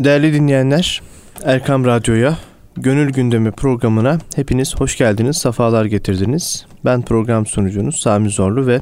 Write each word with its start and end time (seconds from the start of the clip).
Değerli 0.00 0.32
dinleyenler, 0.32 1.02
Erkam 1.44 1.84
Radyo'ya, 1.84 2.38
Gönül 2.76 3.12
Gündemi 3.12 3.50
programına 3.50 4.18
hepiniz 4.36 4.76
hoş 4.76 4.98
geldiniz, 4.98 5.36
sefalar 5.36 5.84
getirdiniz. 5.84 6.66
Ben 6.84 7.02
program 7.02 7.46
sunucunuz 7.46 8.00
Sami 8.00 8.30
Zorlu 8.30 8.66
ve 8.66 8.80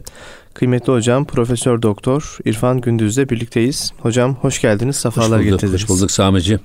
kıymetli 0.54 0.92
hocam 0.92 1.24
Profesör 1.24 1.82
Doktor 1.82 2.38
İrfan 2.44 2.80
Gündüz'le 2.80 3.30
birlikteyiz. 3.30 3.92
Hocam 3.98 4.34
hoş 4.34 4.60
geldiniz, 4.60 4.96
sefalar 4.96 5.38
hoş 5.38 5.46
bulduk, 5.46 5.60
getirdiniz. 5.60 5.82
Hoş 5.82 5.88
bulduk 5.88 6.10
Sami'ciğim. 6.10 6.60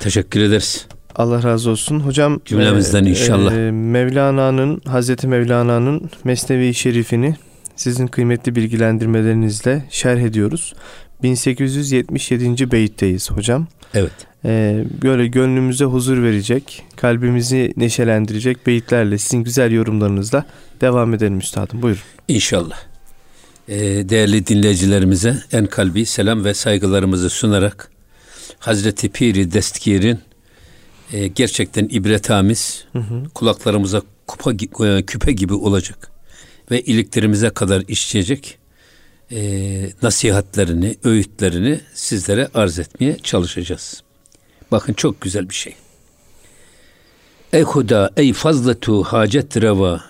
Teşekkür 0.00 0.40
ederiz. 0.40 0.86
Allah 1.16 1.42
razı 1.42 1.70
olsun. 1.70 2.00
Hocam 2.00 2.40
cümlemizden 2.44 3.04
e, 3.04 3.10
inşallah. 3.10 3.52
E, 3.52 3.70
Mevlana'nın, 3.70 4.80
Hazreti 4.86 5.26
Mevlana'nın 5.26 6.10
Mesnevi 6.24 6.74
Şerifini 6.74 7.34
sizin 7.76 8.06
kıymetli 8.06 8.54
bilgilendirmelerinizle 8.54 9.84
şerh 9.90 10.20
ediyoruz. 10.20 10.74
1877. 11.22 12.70
beyitteyiz 12.70 13.30
hocam. 13.30 13.66
Evet. 13.94 14.12
Ee, 14.44 14.84
böyle 15.02 15.26
gönlümüze 15.26 15.84
huzur 15.84 16.22
verecek, 16.22 16.84
kalbimizi 16.96 17.72
neşelendirecek 17.76 18.66
beyitlerle 18.66 19.18
sizin 19.18 19.44
güzel 19.44 19.72
yorumlarınızla 19.72 20.46
devam 20.80 21.14
edelim 21.14 21.38
üstadım. 21.38 21.82
Buyurun. 21.82 22.02
İnşallah. 22.28 22.78
Ee, 23.68 23.78
değerli 24.08 24.46
dinleyicilerimize 24.46 25.36
en 25.52 25.66
kalbi 25.66 26.06
selam 26.06 26.44
ve 26.44 26.54
saygılarımızı 26.54 27.30
sunarak 27.30 27.90
Hazreti 28.58 29.08
Piri 29.08 29.52
Destkir'in 29.52 30.18
e, 31.12 31.26
gerçekten 31.26 31.88
ibretamiz, 31.90 32.84
hı 32.92 32.98
hı. 32.98 33.24
kulaklarımıza 33.34 34.02
kupa, 34.26 34.52
e, 34.86 35.02
küpe 35.02 35.32
gibi 35.32 35.54
olacak 35.54 36.10
ve 36.70 36.82
iliklerimize 36.82 37.50
kadar 37.50 37.82
işleyecek 37.88 38.57
e, 39.32 39.90
nasihatlerini, 40.02 40.96
öğütlerini 41.04 41.80
sizlere 41.94 42.48
arz 42.54 42.78
etmeye 42.78 43.18
çalışacağız. 43.18 44.02
Bakın 44.70 44.92
çok 44.92 45.20
güzel 45.20 45.48
bir 45.48 45.54
şey. 45.54 45.74
Ey 47.52 47.62
huda, 47.62 48.10
ey 48.16 48.32
fazlatu 48.32 49.02
hacet 49.02 49.56
reva, 49.56 50.04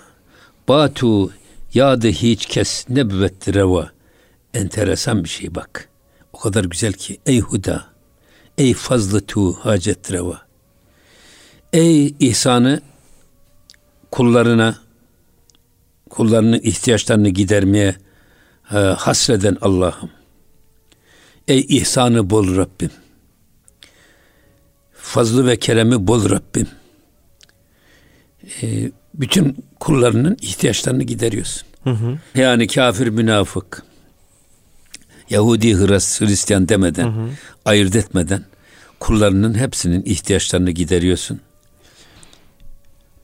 batu 0.68 1.32
yadı 1.74 2.08
hiç 2.08 2.46
kes 2.46 2.88
nebüvet 2.88 3.54
reva. 3.54 3.90
Enteresan 4.54 5.24
bir 5.24 5.28
şey 5.28 5.54
bak. 5.54 5.88
O 6.32 6.38
kadar 6.38 6.64
güzel 6.64 6.92
ki. 6.92 7.20
Ey 7.26 7.40
huda, 7.40 7.86
ey 8.58 8.74
fazlatu 8.74 9.52
hacet 9.52 10.12
reva. 10.12 10.42
Ey 11.72 12.14
ihsanı 12.20 12.80
kullarına, 14.10 14.78
kullarının 16.10 16.60
ihtiyaçlarını 16.62 17.28
gidermeye 17.28 17.96
hasreden 18.76 19.56
Allah'ım. 19.60 20.10
Ey 21.48 21.66
ihsanı 21.68 22.30
bol 22.30 22.56
Rabbim. 22.56 22.90
Fazlı 24.92 25.46
ve 25.46 25.56
keremi 25.56 26.06
bol 26.06 26.30
Rabbim. 26.30 26.68
E, 28.62 28.90
bütün 29.14 29.64
kullarının 29.80 30.36
ihtiyaçlarını 30.40 31.02
gideriyorsun. 31.02 31.68
Hı 31.84 31.90
hı. 31.90 32.18
Yani 32.34 32.66
kafir 32.66 33.08
münafık, 33.08 33.82
Yahudi 35.30 35.74
Hristiyan 35.74 36.68
demeden, 36.68 37.06
hı 37.06 37.20
hı. 37.20 37.30
ayırt 37.64 37.96
etmeden 37.96 38.44
kullarının 39.00 39.58
hepsinin 39.58 40.02
ihtiyaçlarını 40.04 40.70
gideriyorsun. 40.70 41.40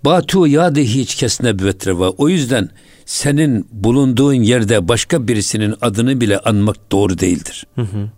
Batu 0.04 0.46
yadi 0.46 0.94
hiç 0.94 1.14
kesne 1.14 1.58
büvetreva. 1.58 2.10
O 2.10 2.28
yüzden 2.28 2.70
senin 3.06 3.68
bulunduğun 3.72 4.32
yerde 4.32 4.88
başka 4.88 5.28
birisinin 5.28 5.74
adını 5.80 6.20
bile 6.20 6.38
anmak 6.38 6.92
doğru 6.92 7.18
değildir. 7.18 7.66
Hı 7.74 7.82
hı. 7.82 8.10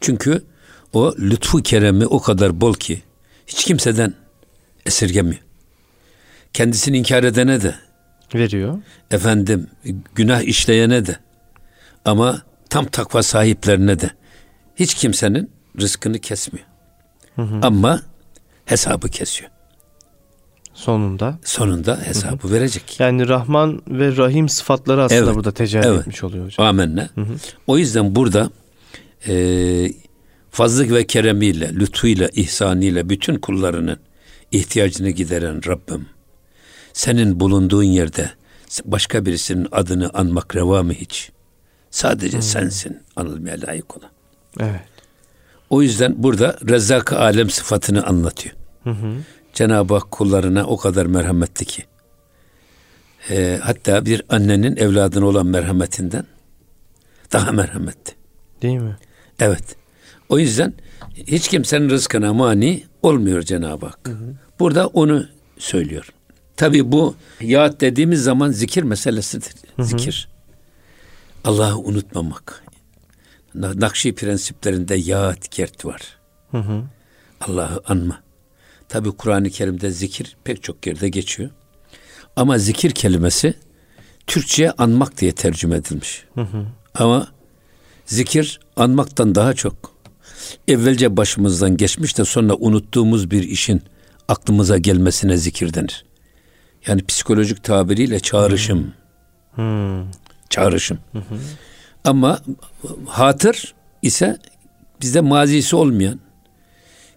Çünkü 0.00 0.42
o 0.92 1.14
lütfu 1.18 1.62
keremi 1.62 2.06
o 2.06 2.20
kadar 2.20 2.60
bol 2.60 2.74
ki 2.74 3.02
hiç 3.46 3.64
kimseden 3.64 4.14
esirgemiyor. 4.86 5.42
Kendisini 6.52 6.98
inkar 6.98 7.24
edene 7.24 7.62
de 7.62 7.74
veriyor. 8.34 8.78
Efendim 9.10 9.66
günah 10.14 10.42
işleyene 10.42 11.06
de 11.06 11.16
ama 12.04 12.42
tam 12.70 12.86
takva 12.86 13.22
sahiplerine 13.22 14.00
de 14.00 14.10
hiç 14.76 14.94
kimsenin 14.94 15.50
rızkını 15.80 16.18
kesmiyor. 16.18 16.66
Hı 17.36 17.42
hı. 17.42 17.60
Ama 17.62 18.02
hesabı 18.64 19.08
kesiyor. 19.08 19.50
Sonunda. 20.74 21.38
Sonunda 21.44 22.00
hesabı 22.04 22.42
hı 22.42 22.48
hı. 22.48 22.52
verecek. 22.52 23.00
Yani 23.00 23.28
Rahman 23.28 23.82
ve 23.88 24.16
Rahim 24.16 24.48
sıfatları 24.48 25.02
aslında 25.02 25.24
evet. 25.24 25.34
burada 25.34 25.52
tecelli 25.52 25.86
evet. 25.86 26.00
etmiş 26.00 26.24
oluyor 26.24 26.44
hocam. 26.44 26.66
Amenna. 26.66 27.08
Hı 27.14 27.20
hı. 27.20 27.34
O 27.66 27.78
yüzden 27.78 28.14
burada 28.16 28.50
e, 29.28 29.34
fazlık 30.50 30.90
ve 30.92 31.06
keremiyle, 31.06 31.74
lütfuyla, 31.74 32.28
ihsanıyla 32.32 33.08
bütün 33.08 33.36
kullarının 33.36 33.98
ihtiyacını 34.52 35.10
gideren 35.10 35.66
Rabbim. 35.66 36.06
Senin 36.92 37.40
bulunduğun 37.40 37.82
yerde 37.82 38.30
başka 38.84 39.26
birisinin 39.26 39.68
adını 39.72 40.10
anmak 40.14 40.56
reva 40.56 40.82
mı 40.82 40.92
hiç? 40.92 41.30
Sadece 41.90 42.36
hmm. 42.36 42.42
sensin 42.42 43.00
anılmaya 43.16 43.56
layık 43.66 43.96
olan. 43.96 44.10
Evet. 44.60 44.80
O 45.70 45.82
yüzden 45.82 46.14
burada 46.16 46.58
rezzak 46.68 47.12
alem 47.12 47.50
sıfatını 47.50 48.06
anlatıyor. 48.06 48.54
Hı 48.84 48.90
hı. 48.90 49.14
Cenab-ı 49.54 49.94
Hak 49.94 50.10
kullarına 50.10 50.64
o 50.66 50.76
kadar 50.76 51.06
merhametli 51.06 51.66
ki. 51.66 51.84
E, 53.30 53.60
hatta 53.62 54.06
bir 54.06 54.22
annenin 54.28 54.76
evladına 54.76 55.26
olan 55.26 55.46
merhametinden 55.46 56.26
daha 57.32 57.52
merhametli. 57.52 58.14
Değil 58.62 58.78
mi? 58.78 58.96
Evet. 59.40 59.76
O 60.28 60.38
yüzden 60.38 60.74
hiç 61.14 61.48
kimsenin 61.48 61.90
rızkına 61.90 62.34
mani 62.34 62.84
olmuyor 63.02 63.42
Cenab-ı 63.42 63.86
Hak. 63.86 64.08
Hı 64.08 64.12
hı. 64.12 64.34
Burada 64.58 64.86
onu 64.86 65.26
söylüyor. 65.58 66.08
Tabi 66.56 66.92
bu 66.92 67.14
yat 67.40 67.80
dediğimiz 67.80 68.22
zaman 68.22 68.50
zikir 68.50 68.82
meselesidir. 68.82 69.54
Hı 69.76 69.82
hı. 69.82 69.86
Zikir. 69.86 70.28
Allah'ı 71.44 71.78
unutmamak. 71.78 72.64
Nakşi 73.54 74.14
prensiplerinde 74.14 74.94
yat 74.94 75.48
kert 75.48 75.84
var. 75.84 76.18
Allah'ı 77.40 77.82
anma. 77.86 78.23
Tabi 78.88 79.10
Kur'an-ı 79.10 79.50
Kerim'de 79.50 79.90
zikir 79.90 80.36
pek 80.44 80.62
çok 80.62 80.86
yerde 80.86 81.08
geçiyor. 81.08 81.50
Ama 82.36 82.58
zikir 82.58 82.90
kelimesi 82.90 83.54
Türkçe'ye 84.26 84.70
anmak 84.70 85.20
diye 85.20 85.32
tercüme 85.32 85.76
edilmiş. 85.76 86.24
Hı 86.34 86.40
hı. 86.40 86.66
Ama 86.94 87.28
zikir 88.06 88.60
anmaktan 88.76 89.34
daha 89.34 89.54
çok 89.54 89.94
evvelce 90.68 91.16
başımızdan 91.16 91.76
geçmiş 91.76 92.18
de 92.18 92.24
sonra 92.24 92.54
unuttuğumuz 92.54 93.30
bir 93.30 93.42
işin 93.42 93.82
aklımıza 94.28 94.78
gelmesine 94.78 95.36
zikir 95.36 95.74
denir. 95.74 96.04
Yani 96.86 97.04
psikolojik 97.04 97.64
tabiriyle 97.64 98.20
çağrışım. 98.20 98.92
Hmm. 99.54 100.10
Çağrışım. 100.50 100.98
Hı 101.12 101.18
hı. 101.18 101.38
Ama 102.04 102.42
hatır 103.06 103.74
ise 104.02 104.38
bizde 105.00 105.20
mazisi 105.20 105.76
olmayan, 105.76 106.20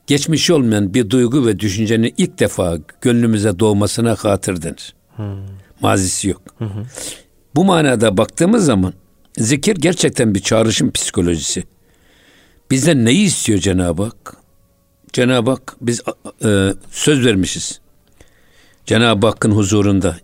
geçmişi 0.08 0.54
olmayan 0.54 0.94
bir 0.94 1.10
duygu 1.10 1.46
ve 1.46 1.60
düşüncenin 1.60 2.14
ilk 2.18 2.40
defa 2.40 2.78
gönlümüze 3.02 3.60
doğmasına 3.60 4.16
hatır 4.16 4.62
denir. 4.62 4.96
Hmm. 5.16 5.26
Mazisi 5.82 6.30
yok. 6.30 6.42
Hı 6.58 6.66
hı. 6.66 6.86
Bu 7.56 7.66
manada 7.66 8.18
baktığımız 8.18 8.66
zaman 8.66 8.94
zikir 9.38 9.76
gerçekten 9.76 10.36
bir 10.36 10.40
çağrışım 10.40 10.92
psikolojisi. 10.92 11.64
Bizden 12.72 13.06
neyi 13.06 13.26
istiyor 13.26 13.60
Cenab-ı 13.60 14.04
Hak? 14.04 14.38
Cenab-ı 15.14 15.50
Hak 15.50 15.76
biz 15.82 16.02
e, 16.46 16.74
söz 16.92 17.26
vermişiz. 17.26 17.80
Cenab-ı 18.86 19.28
Hakk'ın 19.28 19.52
huzurunda 19.52 20.18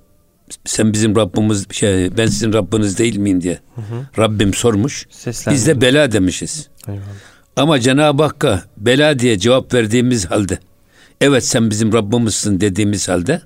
sen 0.65 0.93
bizim 0.93 1.15
Rabbimiz 1.15 1.71
şey 1.71 2.17
ben 2.17 2.25
sizin 2.25 2.53
Rabbiniz 2.53 2.97
değil 2.97 3.17
miyim 3.17 3.41
diye 3.41 3.59
hı 3.75 3.81
hı. 3.81 4.21
Rabbim 4.23 4.53
sormuş. 4.53 5.07
Biz 5.51 5.67
de 5.67 5.81
bela 5.81 6.11
demişiz. 6.11 6.69
Eyvallah. 6.87 7.32
Ama 7.55 7.79
Cenab-ı 7.79 8.23
Hakk'a 8.23 8.63
bela 8.77 9.19
diye 9.19 9.39
cevap 9.39 9.73
verdiğimiz 9.73 10.25
halde 10.25 10.59
evet 11.21 11.45
sen 11.45 11.69
bizim 11.69 11.93
Rabbimizsin 11.93 12.61
dediğimiz 12.61 13.09
halde 13.09 13.41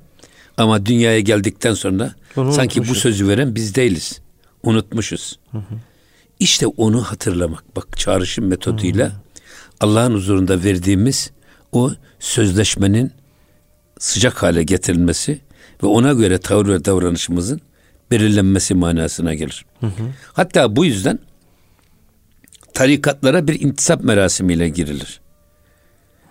ama 0.58 0.86
dünyaya 0.86 1.20
geldikten 1.20 1.74
sonra 1.74 2.14
onu 2.36 2.54
sanki 2.54 2.88
bu 2.88 2.96
sözü 2.96 3.28
veren 3.28 3.56
biz 3.56 3.76
değiliz. 3.76 4.22
Unutmuşuz. 4.64 5.40
Hı 5.52 5.58
hı. 5.58 5.76
İşte 6.40 6.68
onu 6.68 7.02
hatırlamak. 7.02 7.76
Bak 7.76 7.98
çağrışım 7.98 8.48
metoduyla 8.48 9.12
Allah'ın 9.80 10.14
huzurunda 10.14 10.64
verdiğimiz 10.64 11.31
o 11.72 11.92
sözleşmenin 12.20 13.12
sıcak 14.00 14.44
hale 14.44 14.64
getirilmesi 14.64 15.40
ve 15.84 15.88
ona 15.88 16.14
göre 16.14 16.38
tavır 16.38 16.68
ve 16.68 16.86
davranışımızın 16.86 17.62
belirlenmesi 18.12 18.74
manasına 18.74 19.34
gelir. 19.34 19.66
Hı 19.80 19.88
hı. 19.88 19.92
Hatta 20.34 20.76
bu 20.76 20.86
yüzden 20.86 21.20
tarikatlara 22.78 23.48
bir 23.48 23.62
intisap 23.62 24.04
merasimiyle 24.04 24.70
girilir. 24.70 25.20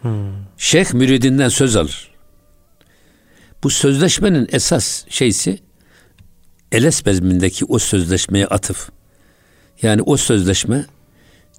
Hı. 0.03 0.09
Şeyh 0.57 0.93
müridinden 0.95 1.49
söz 1.49 1.77
alır. 1.77 2.11
Bu 3.63 3.71
sözleşmenin 3.71 4.49
esas 4.53 5.05
şeysi 5.09 5.59
Eles 6.73 7.07
bezmindeki 7.07 7.65
o 7.65 7.79
sözleşmeye 7.79 8.47
atıf. 8.47 8.91
Yani 9.83 10.03
o 10.03 10.17
sözleşme 10.17 10.85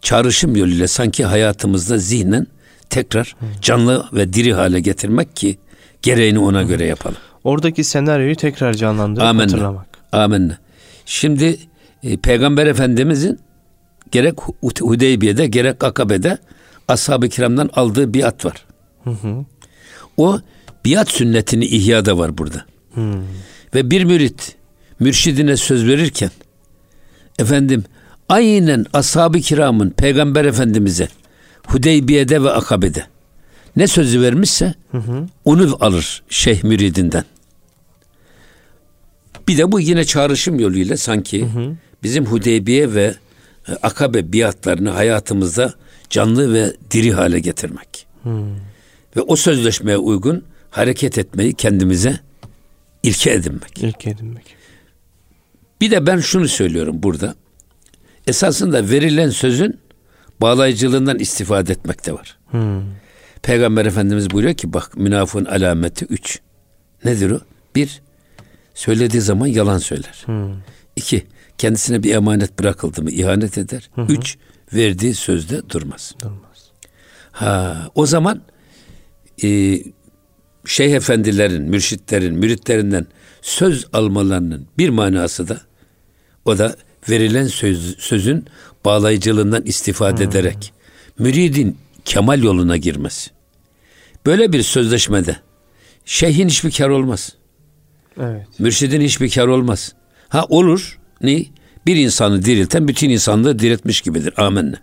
çağrışım 0.01 0.55
yoluyla 0.55 0.87
sanki 0.87 1.25
hayatımızda 1.25 1.97
zihnen 1.97 2.47
tekrar 2.89 3.35
canlı 3.61 4.05
ve 4.13 4.33
diri 4.33 4.53
hale 4.53 4.79
getirmek 4.79 5.35
ki 5.35 5.57
gereğini 6.01 6.39
ona 6.39 6.63
göre 6.63 6.85
yapalım. 6.85 7.17
Oradaki 7.43 7.83
senaryoyu 7.83 8.35
tekrar 8.35 8.73
canlandırıp 8.73 9.27
Amenna. 9.27 9.51
hatırlamak. 9.51 9.87
Amenna. 10.11 10.57
Şimdi 11.05 11.57
e, 12.03 12.17
Peygamber 12.17 12.67
Efendimizin 12.67 13.46
gerek 14.11 14.33
Hu- 14.37 14.81
Hudeybiye'de 14.87 15.47
gerek 15.47 15.83
Akabe'de 15.83 16.37
ashab-ı 16.87 17.29
kiramdan 17.29 17.69
aldığı 17.73 18.13
biat 18.13 18.45
var. 18.45 18.65
O 20.17 20.39
biat 20.85 21.09
sünnetini 21.11 21.65
ihyada 21.65 22.17
var 22.17 22.37
burada. 22.37 22.65
Ve 23.75 23.91
bir 23.91 24.03
mürit 24.03 24.55
mürşidine 24.99 25.57
söz 25.57 25.85
verirken 25.87 26.31
efendim 27.39 27.83
aynen 28.29 28.85
ashab-ı 28.93 29.39
kiramın 29.39 29.89
peygamber 29.89 30.45
efendimize 30.45 31.07
Hudeybiye'de 31.67 32.43
ve 32.43 32.51
Akabe'de 32.51 33.05
ne 33.75 33.87
sözü 33.87 34.21
vermişse 34.21 34.73
onu 35.45 35.77
alır 35.79 36.23
şeyh 36.29 36.63
müridinden. 36.63 37.23
Bir 39.47 39.57
de 39.57 39.71
bu 39.71 39.79
yine 39.79 40.05
çağrışım 40.05 40.59
yoluyla 40.59 40.97
sanki 40.97 41.47
bizim 42.03 42.25
Hudeybiye 42.25 42.93
ve 42.93 43.15
Akabe 43.83 44.33
biatlarını 44.33 44.89
hayatımızda 44.89 45.73
canlı 46.09 46.53
ve 46.53 46.73
diri 46.91 47.13
hale 47.13 47.39
getirmek. 47.39 48.07
Ve 49.15 49.21
o 49.21 49.35
sözleşmeye 49.35 49.97
uygun 49.97 50.43
hareket 50.71 51.17
etmeyi 51.17 51.53
kendimize 51.53 52.19
ilke 53.03 53.31
edinmek. 53.31 53.77
İlk 53.77 54.07
edinmek. 54.07 54.55
Bir 55.81 55.91
de 55.91 56.07
ben 56.07 56.19
şunu 56.19 56.47
söylüyorum 56.47 57.03
burada. 57.03 57.35
Esasında 58.27 58.89
verilen 58.89 59.29
sözün 59.29 59.79
bağlayıcılığından 60.41 61.19
istifade 61.19 61.71
etmekte 61.71 62.13
var. 62.13 62.37
Hmm. 62.51 62.81
Peygamber 63.41 63.85
Efendimiz 63.85 64.31
buyuruyor 64.31 64.55
ki 64.55 64.73
bak 64.73 64.97
münafığın 64.97 65.45
alameti 65.45 66.05
üç. 66.05 66.39
Nedir 67.05 67.31
o? 67.31 67.39
Bir, 67.75 68.01
söylediği 68.73 69.21
zaman 69.21 69.47
yalan 69.47 69.77
söyler. 69.77 70.25
İki, 70.95 71.25
kendisine 71.57 72.03
bir 72.03 72.15
emanet 72.15 72.59
bırakıldı 72.59 73.01
mı 73.01 73.11
ihanet 73.11 73.57
eder. 73.57 73.89
Üç, 74.09 74.37
verdiği 74.73 75.15
sözde 75.15 75.69
durmaz. 75.69 76.15
Durmaz. 76.21 76.71
Ha, 77.31 77.89
o 77.95 78.05
zaman 78.05 78.41
e, 79.43 79.79
şeyh 80.65 80.93
efendilerin, 80.93 81.63
mürşitlerin, 81.63 82.35
müritlerinden 82.35 83.07
söz 83.41 83.85
almalarının 83.93 84.67
bir 84.77 84.89
manası 84.89 85.47
da 85.47 85.61
o 86.45 86.57
da 86.57 86.75
verilen 87.09 87.47
söz, 87.47 87.97
sözün 87.99 88.45
bağlayıcılığından 88.85 89.63
istifade 89.65 90.23
ederek 90.23 90.73
müridin 91.19 91.77
kemal 92.05 92.43
yoluna 92.43 92.77
girmesi. 92.77 93.31
Böyle 94.25 94.53
bir 94.53 94.61
sözleşmede 94.63 95.37
şeyhin 96.05 96.47
hiçbir 96.47 96.71
kar 96.71 96.89
olmaz. 96.89 97.33
Evet. 98.19 98.47
Mürşidin 98.59 99.01
hiçbir 99.01 99.29
kar 99.31 99.47
olmaz. 99.47 99.93
Ha 100.29 100.45
olur. 100.49 100.99
Ne? 101.21 101.45
Bir 101.85 101.95
insanı 101.95 102.45
dirilten 102.45 102.87
bütün 102.87 103.09
insanlığı 103.09 103.59
diriltmiş 103.59 104.01
gibidir. 104.01 104.33
Amenna. 104.37 104.75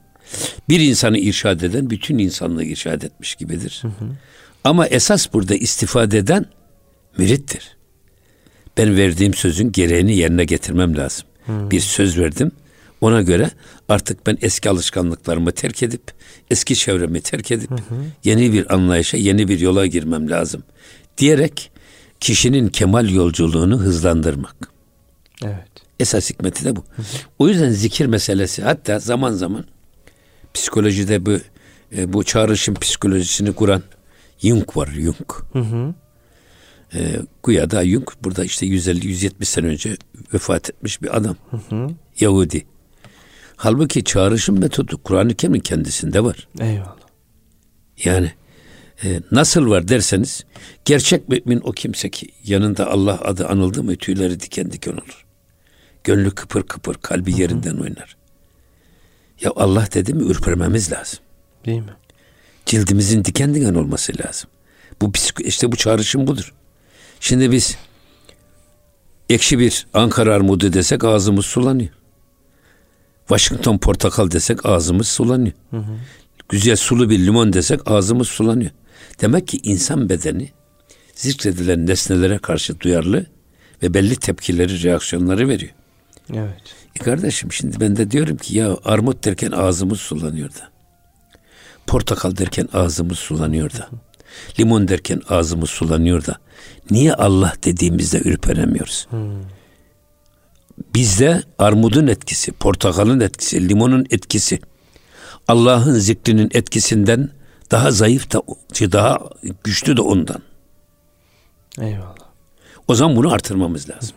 Bir 0.68 0.80
insanı 0.80 1.18
irşad 1.18 1.60
eden 1.60 1.90
bütün 1.90 2.18
insanlığı 2.18 2.64
irşad 2.64 3.02
etmiş 3.02 3.34
gibidir. 3.34 3.82
Ama 4.64 4.86
esas 4.86 5.32
burada 5.32 5.54
istifade 5.54 6.18
eden 6.18 6.46
mürittir. 7.18 7.76
Ben 8.76 8.96
verdiğim 8.96 9.34
sözün 9.34 9.72
gereğini 9.72 10.16
yerine 10.16 10.44
getirmem 10.44 10.96
lazım. 10.96 11.26
Bir 11.48 11.80
söz 11.80 12.18
verdim. 12.18 12.52
Ona 13.00 13.22
göre 13.22 13.50
artık 13.88 14.26
ben 14.26 14.38
eski 14.42 14.70
alışkanlıklarımı 14.70 15.52
terk 15.52 15.82
edip 15.82 16.02
eski 16.50 16.76
çevremi 16.76 17.20
terk 17.20 17.50
edip 17.50 17.70
yeni 18.24 18.52
bir 18.52 18.74
anlayışa, 18.74 19.16
yeni 19.16 19.48
bir 19.48 19.60
yola 19.60 19.86
girmem 19.86 20.30
lazım 20.30 20.62
diyerek 21.18 21.70
kişinin 22.20 22.68
kemal 22.68 23.10
yolculuğunu 23.10 23.80
hızlandırmak. 23.80 24.56
Evet. 25.44 25.83
Esas 26.00 26.30
hikmeti 26.30 26.64
de 26.64 26.76
bu. 26.76 26.84
O 27.38 27.48
yüzden 27.48 27.70
zikir 27.70 28.06
meselesi 28.06 28.62
hatta 28.62 28.98
zaman 28.98 29.32
zaman 29.32 29.64
psikolojide 30.54 31.26
bu 31.26 31.38
e, 31.96 32.12
bu 32.12 32.24
çağrışım 32.24 32.74
psikolojisini 32.74 33.52
kuran 33.52 33.82
Jung 34.38 34.76
var 34.76 34.88
Jung. 34.94 35.30
Hı 35.52 35.58
hı. 35.58 35.94
E, 36.94 37.16
Güya 37.44 37.70
da 37.70 37.86
Jung 37.86 38.08
burada 38.24 38.44
işte 38.44 38.66
150-170 38.66 39.44
sene 39.44 39.66
önce 39.66 39.96
vefat 40.34 40.70
etmiş 40.70 41.02
bir 41.02 41.16
adam. 41.16 41.36
Yahudi. 42.20 42.66
Halbuki 43.56 44.04
çağrışım 44.04 44.60
metodu 44.60 45.02
Kur'an-ı 45.02 45.34
Kerim'in 45.34 45.60
kendisinde 45.60 46.24
var. 46.24 46.48
Eyvallah. 46.60 46.96
Yani 48.04 48.32
e, 49.04 49.20
nasıl 49.30 49.70
var 49.70 49.88
derseniz 49.88 50.44
gerçek 50.84 51.28
mümin 51.28 51.60
o 51.64 51.72
kimse 51.72 52.10
ki 52.10 52.28
yanında 52.44 52.90
Allah 52.90 53.20
adı 53.20 53.48
anıldı 53.48 53.82
mı 53.82 53.96
tüyleri 53.96 54.40
diken 54.40 54.72
diken 54.72 54.92
olur. 54.92 55.23
Gönlü 56.04 56.30
kıpır 56.30 56.62
kıpır 56.62 56.94
kalbi 56.94 57.40
yerinden 57.40 57.76
oynar. 57.76 58.16
Ya 59.40 59.50
Allah 59.56 59.88
dedi 59.94 60.14
mi 60.14 60.22
ürpermemiz 60.22 60.92
lazım. 60.92 61.18
Değil 61.66 61.80
mi? 61.80 61.94
Cildimizin 62.66 63.24
diken 63.24 63.54
diken 63.54 63.74
olması 63.74 64.12
lazım. 64.24 64.50
Bu 65.02 65.12
işte 65.40 65.72
bu 65.72 65.76
çağrışım 65.76 66.26
budur. 66.26 66.54
Şimdi 67.20 67.52
biz 67.52 67.76
ekşi 69.28 69.58
bir 69.58 69.86
Ankara 69.94 70.34
armudu 70.34 70.72
desek 70.72 71.04
ağzımız 71.04 71.46
sulanıyor. 71.46 71.90
Washington 73.28 73.78
portakal 73.78 74.30
desek 74.30 74.66
ağzımız 74.66 75.08
sulanıyor. 75.08 75.54
Güzel 76.48 76.76
sulu 76.76 77.10
bir 77.10 77.18
limon 77.18 77.52
desek 77.52 77.90
ağzımız 77.90 78.28
sulanıyor. 78.28 78.70
Demek 79.20 79.48
ki 79.48 79.60
insan 79.62 80.08
bedeni 80.08 80.50
zikredilen 81.14 81.86
nesnelere 81.86 82.38
karşı 82.38 82.80
duyarlı 82.80 83.26
ve 83.82 83.94
belli 83.94 84.16
tepkileri, 84.16 84.82
reaksiyonları 84.82 85.48
veriyor. 85.48 85.72
Evet. 86.32 86.74
E 87.00 87.04
kardeşim 87.04 87.52
şimdi 87.52 87.80
ben 87.80 87.96
de 87.96 88.10
diyorum 88.10 88.36
ki 88.36 88.58
ya 88.58 88.76
armut 88.84 89.24
derken 89.24 89.50
ağzımız 89.50 90.00
sulanıyor 90.00 90.50
da. 90.50 90.68
Portakal 91.86 92.36
derken 92.36 92.68
ağzımız 92.72 93.18
sulanıyor 93.18 93.72
da. 93.72 93.88
Limon 94.58 94.88
derken 94.88 95.20
ağzımız 95.28 95.70
sulanıyor 95.70 96.26
da. 96.26 96.36
Niye 96.90 97.14
Allah 97.14 97.52
dediğimizde 97.64 98.18
ürperemiyoruz? 98.18 99.08
Bizde 100.94 101.42
armudun 101.58 102.06
etkisi, 102.06 102.52
portakalın 102.52 103.20
etkisi, 103.20 103.68
limonun 103.68 104.06
etkisi 104.10 104.60
Allah'ın 105.48 105.94
zikrinin 105.94 106.50
etkisinden 106.54 107.30
daha 107.70 107.90
zayıf 107.90 108.32
da 108.32 108.42
daha 108.92 109.18
güçlü 109.64 109.96
de 109.96 110.00
ondan. 110.00 110.42
Eyvallah. 111.80 112.14
O 112.88 112.94
zaman 112.94 113.16
bunu 113.16 113.32
artırmamız 113.32 113.90
lazım. 113.90 114.16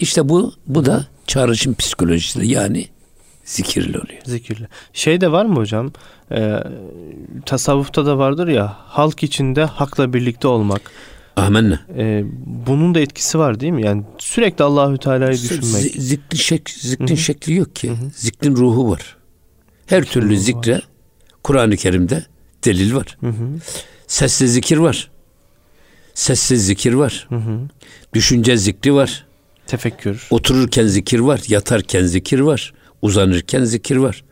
İşte 0.00 0.28
bu 0.28 0.52
bu 0.66 0.84
da 0.84 1.06
çağrışım 1.26 1.74
psikolojisi 1.74 2.46
yani 2.46 2.88
zikirli 3.44 3.98
oluyor. 3.98 4.20
Zikirle. 4.24 4.68
Şey 4.92 5.20
de 5.20 5.32
var 5.32 5.44
mı 5.44 5.54
hocam? 5.56 5.92
Ee, 6.32 6.62
tasavvufta 7.46 8.06
da 8.06 8.18
vardır 8.18 8.48
ya 8.48 8.76
halk 8.86 9.22
içinde 9.22 9.64
hakla 9.64 10.12
birlikte 10.12 10.48
olmak. 10.48 10.80
Amenna. 11.36 11.80
Ee, 11.96 12.24
bunun 12.66 12.94
da 12.94 13.00
etkisi 13.00 13.38
var 13.38 13.60
değil 13.60 13.72
mi? 13.72 13.84
Yani 13.86 14.02
sürekli 14.18 14.64
Allahü 14.64 14.98
Teala'yı 14.98 15.32
düşünmek. 15.32 15.64
Z- 15.64 16.00
zikrin, 16.00 16.38
şek, 16.38 16.70
zikrin 16.70 17.14
şekli 17.14 17.54
yok 17.54 17.76
ki. 17.76 17.92
Zikrin 18.14 18.56
ruhu 18.56 18.90
var. 18.90 19.16
Her 19.86 20.04
türlü 20.04 20.28
ruhu 20.34 20.36
zikre 20.36 20.80
Kur'an-ı 21.42 21.76
Kerim'de 21.76 22.26
delil 22.64 22.94
var. 22.94 23.18
Sessiz 24.06 24.52
zikir 24.54 24.76
var. 24.76 25.10
Sessiz 26.14 26.66
zikir 26.66 26.92
var. 26.92 27.28
Düşünce 28.14 28.56
zikri 28.56 28.94
var. 28.94 29.25
Tefekkür. 29.66 30.26
Otururken 30.30 30.86
zikir 30.86 31.18
var, 31.18 31.40
yatarken 31.48 32.06
zikir 32.06 32.40
var, 32.40 32.72
uzanırken 33.02 33.64
zikir 33.64 33.96
var. 33.96 34.24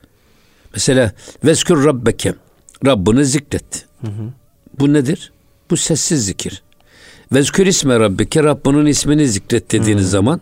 Mesela 0.72 1.12
veskür 1.44 1.84
rabbeke, 1.84 2.34
Rabbini 2.86 3.24
zikret. 3.24 3.86
Bu 4.78 4.92
nedir? 4.92 5.32
Bu 5.70 5.76
sessiz 5.76 6.26
zikir. 6.26 6.62
Vezkür 7.32 7.66
isme 7.66 8.00
rabbike, 8.00 8.42
Rabbinin 8.42 8.86
ismini 8.86 9.28
zikret 9.28 9.72
dediğiniz 9.72 10.10
zaman 10.10 10.40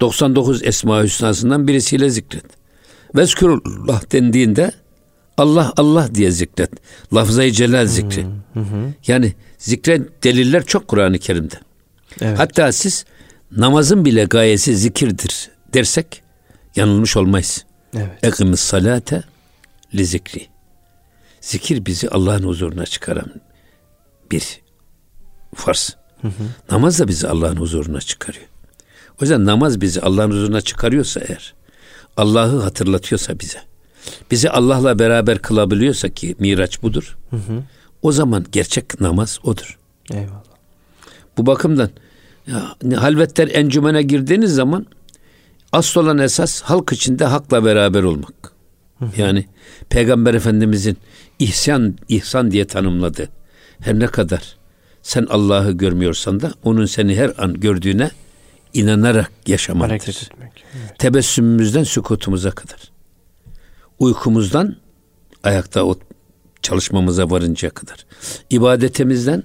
99 0.00 0.62
Esma 0.64 1.02
Hüsna'sından 1.02 1.68
birisiyle 1.68 2.10
zikret. 2.10 2.44
Vezkürullah 3.14 4.12
dendiğinde 4.12 4.72
Allah 5.36 5.72
Allah 5.76 6.14
diye 6.14 6.30
zikret. 6.30 6.70
Lafzayı 7.14 7.52
celal 7.52 7.86
zikri. 7.86 8.26
Yani 9.06 9.34
zikret 9.58 10.24
deliller 10.24 10.66
çok 10.66 10.88
Kur'an-ı 10.88 11.18
Kerim'de. 11.18 11.54
Evet. 12.20 12.38
Hatta 12.38 12.72
siz 12.72 13.04
namazın 13.56 14.04
bile 14.04 14.24
gayesi 14.24 14.76
zikirdir 14.76 15.50
dersek 15.74 16.22
yanılmış 16.76 17.16
olmayız. 17.16 17.64
Evet. 17.94 18.24
Ekimiz 18.24 18.60
salate 18.60 19.22
li 19.94 20.06
zikri. 20.06 20.46
Zikir 21.40 21.86
bizi 21.86 22.08
Allah'ın 22.08 22.42
huzuruna 22.42 22.86
çıkaran 22.86 23.32
bir 24.30 24.60
farz. 25.54 25.96
Namaz 26.70 26.98
da 26.98 27.08
bizi 27.08 27.28
Allah'ın 27.28 27.56
huzuruna 27.56 28.00
çıkarıyor. 28.00 28.46
O 29.12 29.24
yüzden 29.24 29.46
namaz 29.46 29.80
bizi 29.80 30.00
Allah'ın 30.00 30.30
huzuruna 30.30 30.60
çıkarıyorsa 30.60 31.20
eğer, 31.20 31.54
Allah'ı 32.16 32.62
hatırlatıyorsa 32.62 33.40
bize, 33.40 33.58
bizi 34.30 34.50
Allah'la 34.50 34.98
beraber 34.98 35.38
kılabiliyorsa 35.38 36.08
ki 36.08 36.36
miraç 36.38 36.82
budur. 36.82 37.18
O 38.02 38.12
zaman 38.12 38.46
gerçek 38.52 39.00
namaz 39.00 39.38
odur. 39.44 39.78
Eyvallah. 40.12 40.44
Bu 41.36 41.46
bakımdan 41.46 41.90
halvetler 42.96 43.48
encümene 43.48 44.02
girdiğiniz 44.02 44.54
zaman 44.54 44.86
asıl 45.72 46.00
olan 46.00 46.18
esas 46.18 46.62
halk 46.62 46.92
içinde 46.92 47.24
hakla 47.24 47.64
beraber 47.64 48.02
olmak. 48.02 48.52
Yani 49.16 49.46
Peygamber 49.88 50.34
Efendimizin 50.34 50.96
ihsan 51.38 51.96
ihsan 52.08 52.50
diye 52.50 52.64
tanımladı. 52.64 53.28
Her 53.80 53.98
ne 53.98 54.06
kadar 54.06 54.56
sen 55.02 55.26
Allah'ı 55.30 55.72
görmüyorsan 55.72 56.40
da 56.40 56.52
onun 56.64 56.86
seni 56.86 57.16
her 57.16 57.32
an 57.38 57.54
gördüğüne 57.60 58.10
inanarak 58.72 59.32
yaşamaktır. 59.46 60.28
Etmek. 60.32 60.64
Evet. 60.74 60.98
Tebessümümüzden 60.98 61.84
sükutumuza 61.84 62.50
kadar. 62.50 62.90
Uykumuzdan 63.98 64.76
ayakta 65.42 65.84
o 65.84 65.98
çalışmamıza 66.62 67.30
varıncaya 67.30 67.70
kadar. 67.70 68.06
ibadetimizden 68.50 69.42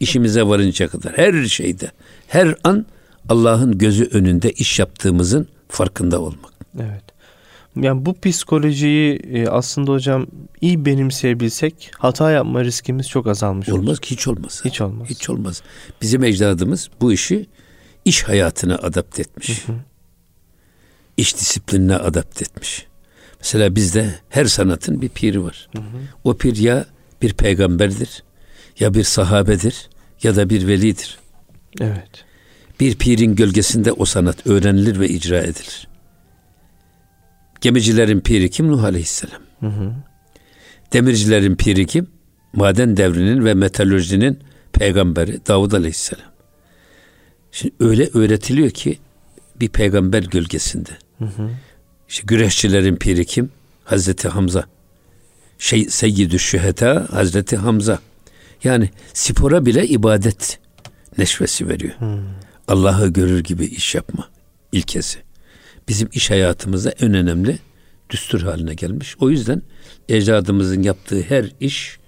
işimize 0.00 0.42
varıncaya 0.42 0.88
kadar. 0.88 1.12
Her 1.18 1.44
şeyde, 1.44 1.90
her 2.32 2.54
an 2.64 2.86
Allah'ın 3.28 3.78
gözü 3.78 4.04
önünde 4.04 4.52
iş 4.52 4.78
yaptığımızın 4.78 5.48
farkında 5.68 6.20
olmak. 6.20 6.52
Evet. 6.80 7.02
Yani 7.76 8.06
bu 8.06 8.20
psikolojiyi 8.20 9.16
e, 9.16 9.48
aslında 9.48 9.92
hocam 9.92 10.26
iyi 10.60 10.84
benimseyebilsek 10.84 11.90
hata 11.98 12.30
yapma 12.30 12.64
riskimiz 12.64 13.08
çok 13.08 13.26
azalmış 13.26 13.68
olur. 13.68 13.78
Olmaz 13.78 14.00
ki 14.00 14.10
hiç 14.10 14.28
olmaz. 14.28 14.62
Hiç 14.64 14.80
olmaz. 14.80 15.08
Hiç 15.10 15.30
olmaz. 15.30 15.62
Bizim 16.02 16.24
ecdadımız 16.24 16.90
bu 17.00 17.12
işi 17.12 17.46
iş 18.04 18.22
hayatına 18.22 18.74
adapte 18.74 19.22
etmiş. 19.22 19.68
Hı 19.68 19.72
hı. 19.72 19.76
İş 21.16 21.36
disiplinine 21.36 21.96
adapte 21.96 22.44
etmiş. 22.44 22.86
Mesela 23.40 23.74
bizde 23.74 24.14
her 24.28 24.44
sanatın 24.44 25.02
bir 25.02 25.08
piri 25.08 25.44
var. 25.44 25.68
Hı 25.76 25.82
hı. 25.82 25.98
O 26.24 26.36
pir 26.36 26.56
ya 26.56 26.86
bir 27.22 27.34
peygamberdir, 27.34 28.22
ya 28.80 28.94
bir 28.94 29.04
sahabedir, 29.04 29.88
ya 30.22 30.36
da 30.36 30.50
bir 30.50 30.66
velidir. 30.66 31.21
Evet. 31.80 32.24
Bir 32.80 32.96
pirin 32.96 33.36
gölgesinde 33.36 33.92
o 33.92 34.04
sanat 34.04 34.46
öğrenilir 34.46 35.00
ve 35.00 35.08
icra 35.08 35.38
edilir. 35.38 35.88
Gemicilerin 37.60 38.20
piri 38.20 38.50
kim? 38.50 38.68
Nuh 38.68 38.84
Aleyhisselam. 38.84 39.42
Hı 39.60 39.66
hı. 39.66 39.92
Demircilerin 40.92 41.56
piri 41.56 41.86
kim? 41.86 42.06
Maden 42.52 42.96
devrinin 42.96 43.44
ve 43.44 43.54
metalurjinin 43.54 44.38
peygamberi 44.72 45.46
Davud 45.46 45.72
Aleyhisselam. 45.72 46.32
Şimdi 47.52 47.74
öyle 47.80 48.08
öğretiliyor 48.14 48.70
ki 48.70 48.98
bir 49.60 49.68
peygamber 49.68 50.22
gölgesinde. 50.22 50.90
Hı 51.18 51.24
hı. 51.24 51.50
İşte 52.08 52.22
güreşçilerin 52.26 52.96
piri 52.96 53.24
kim? 53.24 53.50
Hazreti 53.84 54.28
Hamza. 54.28 54.64
Şey, 55.58 55.84
Seyyidü 55.84 56.38
Şüheta 56.38 57.08
Hazreti 57.10 57.56
Hamza. 57.56 57.98
Yani 58.64 58.90
spora 59.14 59.66
bile 59.66 59.86
ibadet 59.86 60.58
neşvesi 61.18 61.68
veriyor. 61.68 61.94
Allah'ı 62.68 63.08
görür 63.08 63.44
gibi 63.44 63.64
iş 63.64 63.94
yapma 63.94 64.28
ilkesi. 64.72 65.18
Bizim 65.88 66.08
iş 66.12 66.30
hayatımızda 66.30 66.90
en 66.90 67.14
önemli 67.14 67.58
düstur 68.10 68.42
haline 68.42 68.74
gelmiş. 68.74 69.16
O 69.20 69.30
yüzden 69.30 69.62
ecdadımızın 70.08 70.82
yaptığı 70.82 71.22
her 71.22 71.52
iş 71.60 71.98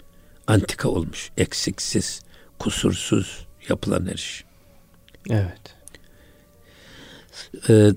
antika 0.47 0.89
olmuş. 0.89 1.31
Eksiksiz, 1.37 2.21
kusursuz 2.59 3.47
yapılan 3.69 4.07
her 4.07 4.15
iş. 4.15 4.45
Evet. 5.31 5.75
Ee, 7.69 7.91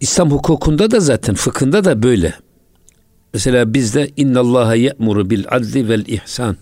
İslam 0.00 0.30
hukukunda 0.30 0.90
da 0.90 1.00
zaten 1.00 1.34
fıkhında 1.34 1.84
da 1.84 2.02
böyle. 2.02 2.34
Mesela 3.34 3.74
bizde 3.74 4.10
innallaha 4.16 4.74
ye'muru 4.74 5.30
bil 5.30 5.44
adli 5.48 5.88
vel 5.88 6.06
ihsan. 6.06 6.56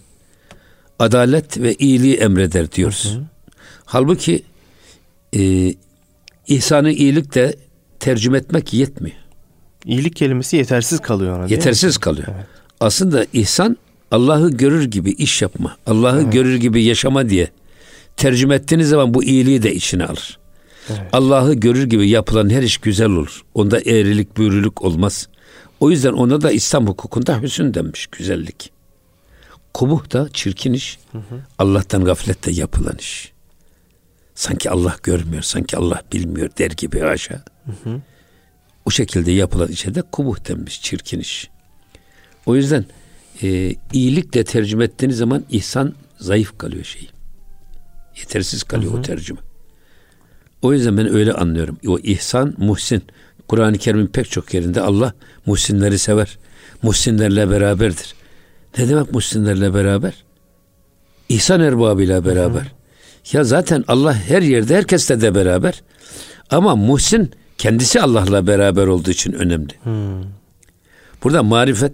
Adalet 0.99 1.59
ve 1.59 1.75
iyiliği 1.75 2.15
emreder 2.15 2.73
diyoruz. 2.73 3.15
Hı 3.15 3.19
hı. 3.19 3.25
Halbuki 3.85 4.43
e, 5.37 5.75
ihsanı 6.49 6.93
iyilik 6.93 7.35
de 7.35 7.57
tercüme 8.01 8.39
etmek 8.39 8.73
yetmiyor. 8.75 9.17
İyilik 9.85 10.17
kelimesi 10.17 10.57
yetersiz 10.57 11.01
kalıyor 11.01 11.39
ona? 11.39 11.47
Yetersiz 11.47 11.99
kalıyor. 11.99 12.29
Evet. 12.37 12.47
Aslında 12.81 13.27
ihsan 13.33 13.77
Allah'ı 14.11 14.51
görür 14.51 14.85
gibi 14.85 15.11
iş 15.11 15.43
yapma, 15.43 15.77
Allah'ı 15.87 16.23
Evet. 16.23 16.33
görür 16.33 16.57
gibi 16.57 16.85
yaşama 16.85 17.29
diye 17.29 17.49
tercüme 18.17 18.55
ettiğiniz 18.55 18.89
zaman 18.89 19.15
bu 19.15 19.25
iyiliği 19.25 19.63
de 19.63 19.75
içine 19.75 20.05
alır. 20.05 20.39
Evet. 20.89 21.01
Allah'ı 21.13 21.55
görür 21.55 21.85
gibi 21.85 22.09
yapılan 22.09 22.51
her 22.51 22.63
iş 22.63 22.79
güzel 22.79 23.07
olur. 23.07 23.43
Onda 23.55 23.81
eğrilik, 23.81 24.37
büyürülük 24.37 24.83
olmaz. 24.83 25.29
O 25.81 25.91
yüzden 25.91 26.13
ona 26.13 26.41
da 26.41 26.51
İslam 26.51 26.87
hukukunda 26.87 27.43
hüsün 27.43 27.75
denmiş, 27.75 28.07
güzellik. 28.07 28.74
Kubuh 29.75 30.13
da 30.13 30.29
çirkin 30.33 30.73
iş, 30.73 30.99
Allah'tan 31.59 32.05
gaflette 32.05 32.51
yapılan 32.51 32.97
iş. 32.99 33.33
Sanki 34.35 34.71
Allah 34.71 34.97
görmüyor, 35.03 35.43
sanki 35.43 35.77
Allah 35.77 36.03
bilmiyor 36.13 36.51
der 36.59 36.71
gibi 36.71 37.05
aşağı. 37.05 37.43
O 38.85 38.91
şekilde 38.91 39.33
yapılan 39.33 39.69
işe 39.69 39.95
de 39.95 40.03
kubuh 40.03 40.49
denmiş, 40.49 40.83
çirkin 40.83 41.21
iş. 41.21 41.51
O 42.47 42.57
yüzden 42.57 42.85
e, 43.43 43.75
iyilikle 43.93 44.45
tercüme 44.45 44.85
ettiğiniz 44.85 45.17
zaman 45.17 45.45
ihsan 45.51 45.95
zayıf 46.19 46.59
kalıyor 46.59 46.85
şey. 46.85 47.11
Yetersiz 48.17 48.63
kalıyor 48.63 48.99
o 48.99 49.03
tercüme. 49.03 49.41
O 50.63 50.73
yüzden 50.73 50.97
ben 50.99 51.15
öyle 51.15 51.33
anlıyorum. 51.33 51.79
O 51.87 51.99
ihsan, 51.99 52.55
muhsin. 52.59 53.03
Kur'an-ı 53.49 53.79
Kerim'in 53.79 54.07
pek 54.07 54.31
çok 54.31 54.55
yerinde 54.55 54.81
Allah 54.81 55.15
muhsinleri 55.47 55.99
sever. 55.99 56.39
Muhsinlerle 56.83 57.51
beraberdir. 57.51 58.15
Ne 58.79 58.89
demek 58.89 59.13
muhsinlerle 59.13 59.75
beraber? 59.75 60.25
İhsan 61.29 61.61
erbabıyla 61.61 62.25
beraber. 62.25 62.73
Ya 63.33 63.45
zaten 63.45 63.85
Allah 63.89 64.15
her 64.15 64.43
yerde 64.43 64.77
herkesle 64.77 65.21
de 65.21 65.35
beraber. 65.35 65.83
Ama 66.51 66.77
muhsin 66.77 67.31
kendisi 67.59 68.01
Allah'la 68.01 68.47
beraber 68.47 68.87
olduğu 68.87 69.11
için 69.11 69.33
önemli. 69.33 69.73
Burada 71.25 71.43
marifet 71.43 71.93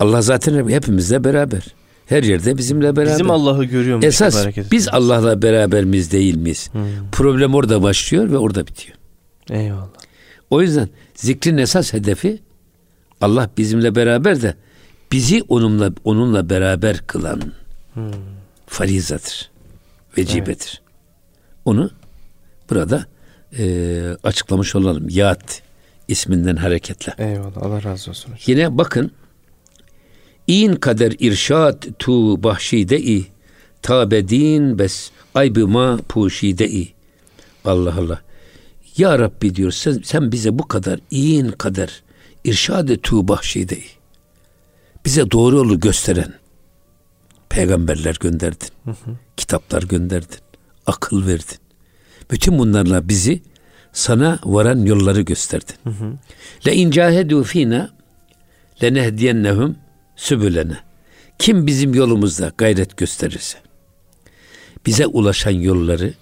Allah 0.00 0.22
zaten 0.22 0.68
hepimizle 0.68 1.24
beraber. 1.24 1.62
Her 2.06 2.22
yerde 2.22 2.58
bizimle 2.58 2.96
beraber. 2.96 3.12
Bizim 3.12 3.30
Allah'ı 3.30 3.64
görüyormuş 3.64 4.06
Esas 4.06 4.46
biz. 4.70 4.88
Allah'la 4.88 5.42
beraber 5.42 5.84
miyiz 5.84 6.12
değil 6.12 6.36
miyiz? 6.36 6.70
Problem 7.12 7.54
orada 7.54 7.82
başlıyor 7.82 8.30
ve 8.30 8.38
orada 8.38 8.66
bitiyor. 8.66 8.96
Eyvallah. 9.50 9.88
O 10.50 10.62
yüzden 10.62 10.88
zikrin 11.14 11.58
esas 11.58 11.92
hedefi 11.92 12.38
Allah 13.20 13.50
bizimle 13.58 13.94
beraber 13.94 14.42
de 14.42 14.54
bizi 15.12 15.42
onunla 15.48 15.92
onunla 16.04 16.50
beraber 16.50 17.06
kılan 17.06 17.42
farizadır. 18.66 19.50
Vecibedir. 20.18 20.82
Onu 21.64 21.90
burada 22.70 23.06
e, 23.58 24.16
açıklamış 24.24 24.74
olalım. 24.74 25.08
Yat 25.08 25.62
isminden 26.08 26.56
hareketle. 26.56 27.14
Eyvallah. 27.18 27.56
Allah 27.56 27.82
razı 27.82 28.10
olsun. 28.10 28.32
hocam. 28.32 28.38
Yine 28.46 28.78
bakın 28.78 29.12
İn 30.46 30.74
kader 30.74 31.12
irşad 31.18 31.82
tu 31.98 32.42
bahşide-i 32.42 33.26
tabedin 33.82 34.78
bes 34.78 35.10
aybı 35.34 35.68
ma 35.68 35.98
puşide-i 36.08 36.88
Allah 37.64 37.94
Allah. 37.98 38.20
Ya 38.96 39.18
Rabbi 39.18 39.54
diyor 39.54 39.70
sen, 39.70 40.00
sen 40.04 40.32
bize 40.32 40.58
bu 40.58 40.68
kadar 40.68 41.00
in 41.10 41.48
kader 41.48 42.02
irşad 42.44 42.88
tu 43.02 43.28
bahşide-i 43.28 43.99
bize 45.04 45.30
doğru 45.30 45.56
yolu 45.56 45.80
gösteren 45.80 46.34
peygamberler 47.48 48.16
gönderdin. 48.20 48.68
Kitaplar 49.36 49.82
gönderdin. 49.82 50.38
Akıl 50.86 51.26
verdin. 51.26 51.58
Bütün 52.30 52.58
bunlarla 52.58 53.08
bizi 53.08 53.42
sana 53.92 54.38
varan 54.44 54.84
yolları 54.84 55.20
gösterdin. 55.20 55.76
Le 56.66 56.74
in 56.74 56.90
cahedu 56.90 57.42
fina 57.44 57.90
lenehdiyennehum 58.82 59.76
sübülene. 60.16 60.76
Kim 61.38 61.66
bizim 61.66 61.94
yolumuzda 61.94 62.52
gayret 62.58 62.96
gösterirse, 62.96 63.58
bize 64.86 65.06
ulaşan 65.06 65.50
yolları, 65.50 66.14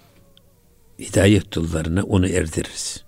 hidayet 0.99 1.55
yollarına 1.55 2.03
onu 2.03 2.27
erdiririz. 2.27 3.03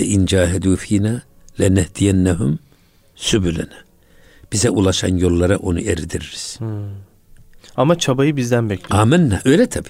Le 0.00 0.04
in 0.06 0.26
cahedu 0.26 0.76
fina 0.76 1.22
lenehdiyennehum 1.60 2.58
sübülene. 3.14 3.83
Bize 4.54 4.70
ulaşan 4.70 5.16
yollara 5.16 5.56
onu 5.56 5.80
erdiririz. 5.80 6.58
Ama 7.76 7.98
çabayı 7.98 8.36
bizden 8.36 8.70
bekliyor. 8.70 9.02
Amenna. 9.02 9.40
Öyle 9.44 9.66
tabi. 9.66 9.88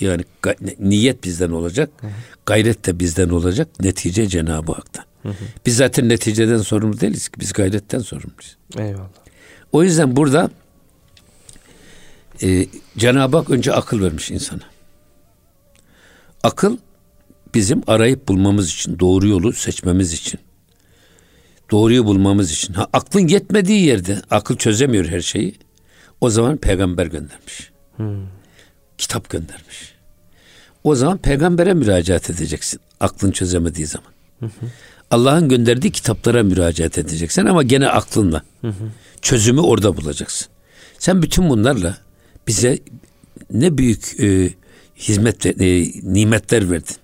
Yani 0.00 0.24
niyet 0.78 1.24
bizden 1.24 1.50
olacak. 1.50 1.90
Gayret 2.46 2.86
de 2.86 2.98
bizden 2.98 3.28
olacak. 3.28 3.68
Netice 3.80 4.26
Cenab-ı 4.26 4.72
Hak'tan. 4.72 5.04
Biz 5.66 5.76
zaten 5.76 6.08
neticeden 6.08 6.58
sorumlu 6.58 7.00
değiliz 7.00 7.28
ki. 7.28 7.40
Biz 7.40 7.52
gayretten 7.52 7.98
sorumluyuz. 7.98 8.56
Eyvallah. 8.78 9.08
O 9.72 9.82
yüzden 9.82 10.16
burada 10.16 10.50
e, 12.42 12.66
Cenab-ı 12.96 13.36
Hak 13.36 13.50
önce 13.50 13.72
akıl 13.72 14.02
vermiş 14.02 14.30
insana. 14.30 14.62
Akıl 16.42 16.76
bizim 17.54 17.82
arayıp 17.86 18.28
bulmamız 18.28 18.70
için, 18.70 18.98
doğru 18.98 19.28
yolu 19.28 19.52
seçmemiz 19.52 20.12
için. 20.12 20.40
Doğruyu 21.70 22.04
bulmamız 22.04 22.52
için. 22.52 22.74
Ha, 22.74 22.86
aklın 22.92 23.28
yetmediği 23.28 23.86
yerde, 23.86 24.22
akıl 24.30 24.56
çözemiyor 24.56 25.04
her 25.04 25.20
şeyi. 25.20 25.54
O 26.20 26.30
zaman 26.30 26.56
peygamber 26.56 27.06
göndermiş. 27.06 27.70
Hmm. 27.96 28.26
Kitap 28.98 29.30
göndermiş. 29.30 29.94
O 30.84 30.94
zaman 30.94 31.18
peygambere 31.18 31.74
müracaat 31.74 32.30
edeceksin. 32.30 32.80
Aklın 33.00 33.30
çözemediği 33.30 33.86
zaman. 33.86 34.14
Allah'ın 35.10 35.48
gönderdiği 35.48 35.92
kitaplara 35.92 36.42
müracaat 36.42 36.98
edeceksin 36.98 37.46
ama 37.46 37.62
gene 37.62 37.88
aklınla. 37.88 38.42
Hı 38.60 38.68
hı. 38.68 38.90
Çözümü 39.22 39.60
orada 39.60 39.96
bulacaksın. 39.96 40.48
Sen 40.98 41.22
bütün 41.22 41.50
bunlarla 41.50 41.98
bize 42.46 42.78
ne 43.50 43.78
büyük 43.78 44.20
e, 44.20 44.54
hizmet 44.96 45.46
e, 45.46 45.92
nimetler 46.02 46.70
verdin. 46.70 46.96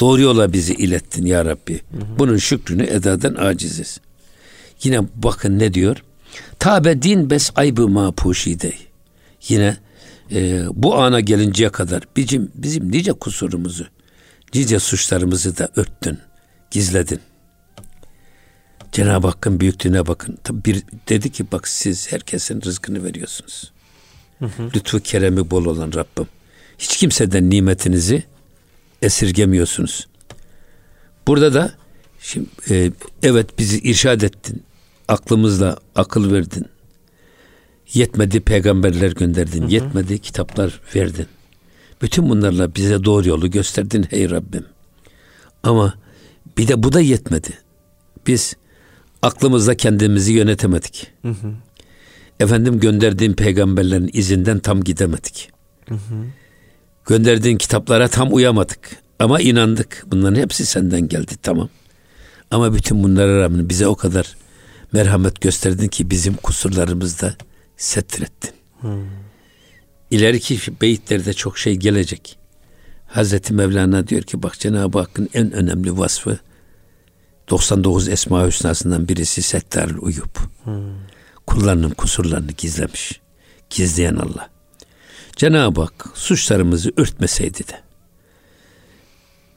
Doğru 0.00 0.22
yola 0.22 0.52
bizi 0.52 0.74
ilettin 0.74 1.26
ya 1.26 1.44
Rabbi. 1.44 1.74
Hı 1.74 1.96
hı. 1.96 2.18
Bunun 2.18 2.36
şükrünü 2.36 2.82
edadan 2.82 3.34
aciziz. 3.34 4.00
Yine 4.82 5.00
bakın 5.14 5.58
ne 5.58 5.74
diyor? 5.74 5.96
Tabe 6.58 7.02
din 7.02 7.30
bes 7.30 7.50
aybı 7.54 7.88
ma 7.88 8.12
puşide. 8.12 8.72
Yine 9.48 9.76
e, 10.32 10.64
bu 10.72 10.94
ana 10.94 11.20
gelinceye 11.20 11.70
kadar 11.70 12.02
bizim 12.16 12.52
bizim 12.54 12.92
nice 12.92 13.12
kusurumuzu, 13.12 13.86
nice 14.54 14.78
suçlarımızı 14.78 15.58
da 15.58 15.68
örttün, 15.76 16.18
gizledin. 16.70 17.20
Cenab-ı 18.92 19.26
Hakk'ın 19.26 19.60
büyüklüğüne 19.60 20.06
bakın. 20.06 20.38
Tabi 20.44 20.64
bir 20.64 20.82
dedi 21.08 21.32
ki 21.32 21.46
bak 21.52 21.68
siz 21.68 22.12
herkesin 22.12 22.62
rızkını 22.62 23.04
veriyorsunuz. 23.04 23.72
Hı 24.38 24.44
hı. 24.44 24.70
Lütfu 24.76 25.00
keremi 25.00 25.50
bol 25.50 25.64
olan 25.64 25.92
Rabbim. 25.92 26.26
Hiç 26.78 26.96
kimseden 26.96 27.50
nimetinizi 27.50 28.22
esirgemiyorsunuz. 29.02 30.08
Burada 31.26 31.54
da 31.54 31.72
şimdi 32.20 32.48
e, 32.70 32.92
evet 33.22 33.58
bizi 33.58 33.78
irşad 33.78 34.20
ettin. 34.20 34.62
Aklımızla 35.08 35.76
akıl 35.94 36.32
verdin. 36.32 36.66
Yetmedi 37.94 38.40
peygamberler 38.40 39.12
gönderdin. 39.12 39.62
Hı 39.62 39.66
hı. 39.66 39.70
Yetmedi 39.70 40.18
kitaplar 40.18 40.80
verdin. 40.94 41.26
Bütün 42.02 42.28
bunlarla 42.28 42.74
bize 42.74 43.04
doğru 43.04 43.28
yolu 43.28 43.50
gösterdin 43.50 44.06
hey 44.10 44.30
Rabbim. 44.30 44.66
Ama 45.62 45.94
bir 46.58 46.68
de 46.68 46.82
bu 46.82 46.92
da 46.92 47.00
yetmedi. 47.00 47.58
Biz 48.26 48.56
aklımızda 49.22 49.76
kendimizi 49.76 50.32
yönetemedik. 50.32 51.06
Hı 51.22 51.28
hı. 51.28 51.52
Efendim 52.40 52.80
gönderdiğin 52.80 53.32
peygamberlerin 53.32 54.10
izinden 54.12 54.58
tam 54.58 54.84
gidemedik. 54.84 55.50
Hı 55.88 55.94
hı. 55.94 56.24
Gönderdiğin 57.06 57.56
kitaplara 57.56 58.08
tam 58.08 58.34
uyamadık. 58.34 58.96
Ama 59.18 59.40
inandık. 59.40 60.04
Bunların 60.06 60.40
hepsi 60.40 60.66
senden 60.66 61.08
geldi 61.08 61.32
tamam. 61.42 61.68
Ama 62.50 62.74
bütün 62.74 63.02
bunlara 63.02 63.40
rağmen 63.40 63.68
bize 63.68 63.86
o 63.86 63.94
kadar 63.94 64.36
merhamet 64.92 65.40
gösterdin 65.40 65.88
ki 65.88 66.10
bizim 66.10 66.34
kusurlarımızda 66.34 67.34
setrettin. 67.76 68.50
Hmm. 68.80 69.04
İleriki 70.10 70.58
beyitlerde 70.80 71.32
çok 71.32 71.58
şey 71.58 71.76
gelecek. 71.76 72.38
Hazreti 73.06 73.54
Mevlana 73.54 74.08
diyor 74.08 74.22
ki 74.22 74.42
bak 74.42 74.58
Cenab-ı 74.58 74.98
Hakk'ın 74.98 75.28
en 75.34 75.52
önemli 75.52 75.98
vasfı 75.98 76.38
99 77.50 78.08
Esma 78.08 78.46
Hüsna'sından 78.46 79.08
birisi 79.08 79.42
Settarül 79.42 79.98
Uyup. 79.98 80.38
Hmm. 80.64 80.82
Kullarının 81.46 81.90
kusurlarını 81.90 82.52
gizlemiş. 82.52 83.20
Gizleyen 83.70 84.14
Allah. 84.16 84.50
Cenab-ı 85.40 85.80
Hak 85.80 86.08
suçlarımızı 86.14 86.92
örtmeseydi 86.96 87.58
de 87.58 87.80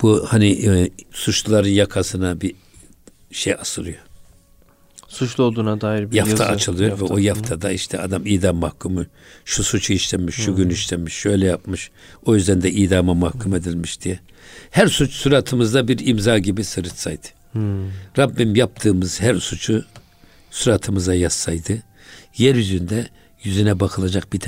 bu 0.01 0.25
hani 0.29 0.51
e, 0.51 0.89
suçluların 1.11 1.69
yakasına 1.69 2.41
bir 2.41 2.55
şey 3.31 3.53
asılıyor. 3.53 3.97
Suçlu 5.07 5.43
olduğuna 5.43 5.81
dair 5.81 6.11
bir 6.11 6.15
yafta 6.15 6.31
yazı. 6.31 6.45
açılıyor 6.45 6.89
yafta. 6.89 7.05
ve 7.05 7.13
o 7.13 7.17
yaftada 7.17 7.71
işte 7.71 7.99
adam 7.99 8.25
idam 8.25 8.55
mahkumu 8.55 9.05
şu 9.45 9.63
suçu 9.63 9.93
işlemiş, 9.93 10.35
şu 10.35 10.47
hmm. 10.47 10.55
gün 10.55 10.69
işlemiş, 10.69 11.13
şöyle 11.13 11.45
yapmış. 11.45 11.91
O 12.25 12.35
yüzden 12.35 12.61
de 12.61 12.71
idama 12.71 13.13
mahkum 13.13 13.55
edilmiş 13.55 14.01
diye. 14.01 14.19
Her 14.71 14.87
suç 14.87 15.11
suratımızda 15.11 15.87
bir 15.87 16.07
imza 16.07 16.37
gibi 16.39 16.63
sırıtsaydı. 16.63 17.27
Hmm. 17.51 17.87
Rabbim 18.17 18.55
yaptığımız 18.55 19.21
her 19.21 19.35
suçu 19.35 19.85
suratımıza 20.51 21.13
yazsaydı 21.13 21.83
yeryüzünde 22.37 23.07
yüzüne 23.43 23.79
bakılacak 23.79 24.33
bir 24.33 24.41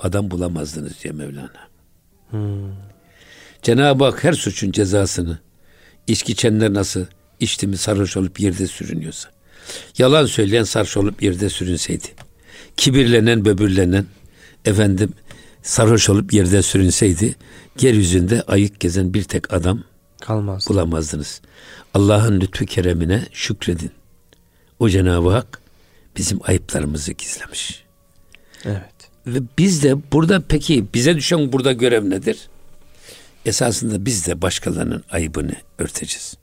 adam, 0.00 0.30
bulamazdınız 0.30 0.92
diyor 1.02 1.14
Mevlana. 1.14 1.68
Hmm. 2.30 2.72
Cenab-ı 3.62 4.04
Hak 4.04 4.24
her 4.24 4.32
suçun 4.32 4.72
cezasını 4.72 5.38
içki 6.06 6.32
içenler 6.32 6.74
nasıl 6.74 7.06
içti 7.40 7.66
mi 7.66 7.76
sarhoş 7.76 8.16
olup 8.16 8.40
yerde 8.40 8.66
sürünüyorsa 8.66 9.30
yalan 9.98 10.26
söyleyen 10.26 10.64
sarhoş 10.64 10.96
olup 10.96 11.22
yerde 11.22 11.48
sürünseydi 11.48 12.06
kibirlenen 12.76 13.44
böbürlenen 13.44 14.06
efendim 14.64 15.12
sarhoş 15.62 16.08
olup 16.08 16.32
yerde 16.32 16.62
sürünseydi 16.62 17.34
yeryüzünde 17.80 18.42
ayık 18.42 18.80
gezen 18.80 19.14
bir 19.14 19.24
tek 19.24 19.52
adam 19.52 19.82
Kalmaz. 20.20 20.66
bulamazdınız. 20.68 21.40
Allah'ın 21.94 22.40
lütfu 22.40 22.66
keremine 22.66 23.26
şükredin. 23.32 23.90
O 24.78 24.88
Cenab-ı 24.88 25.30
Hak 25.30 25.60
bizim 26.16 26.38
ayıplarımızı 26.42 27.12
gizlemiş. 27.12 27.85
Evet. 28.66 29.10
Ve 29.26 29.38
biz 29.58 29.82
de 29.82 30.12
burada 30.12 30.42
peki 30.48 30.86
bize 30.94 31.16
düşen 31.16 31.52
burada 31.52 31.72
görev 31.72 32.10
nedir? 32.10 32.48
Esasında 33.46 34.04
biz 34.06 34.26
de 34.26 34.42
başkalarının 34.42 35.04
ayıbını 35.10 35.54
örteceğiz. 35.78 36.34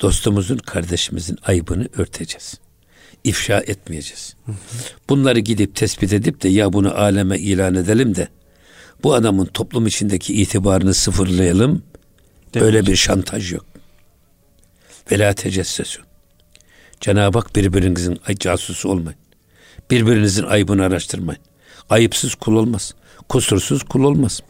Dostumuzun, 0.00 0.56
kardeşimizin 0.56 1.38
ayıbını 1.42 1.88
örteceğiz. 1.96 2.54
İfşa 3.24 3.60
etmeyeceğiz. 3.60 4.36
Bunları 5.08 5.38
gidip 5.38 5.74
tespit 5.74 6.12
edip 6.12 6.42
de 6.42 6.48
ya 6.48 6.72
bunu 6.72 6.94
aleme 6.94 7.38
ilan 7.38 7.74
edelim 7.74 8.14
de 8.14 8.28
bu 9.02 9.14
adamın 9.14 9.46
toplum 9.46 9.86
içindeki 9.86 10.34
itibarını 10.34 10.94
sıfırlayalım. 10.94 11.82
Demek. 12.54 12.66
Böyle 12.66 12.86
bir 12.86 12.96
şantaj 12.96 13.52
yok. 13.52 13.66
Vela 15.12 15.32
tecessesun. 15.32 16.04
Cenab-ı 17.00 17.38
Hak 17.38 17.56
birbirinizin 17.56 18.20
casusu 18.38 18.88
olmayın. 18.88 19.25
Birbirinizin 19.90 20.42
ayıbını 20.44 20.84
araştırmayın. 20.84 21.40
Ayıpsız 21.90 22.34
kul 22.34 22.56
olmaz. 22.56 22.94
Kusursuz 23.28 23.82
kul 23.82 24.04
olmaz. 24.04 24.40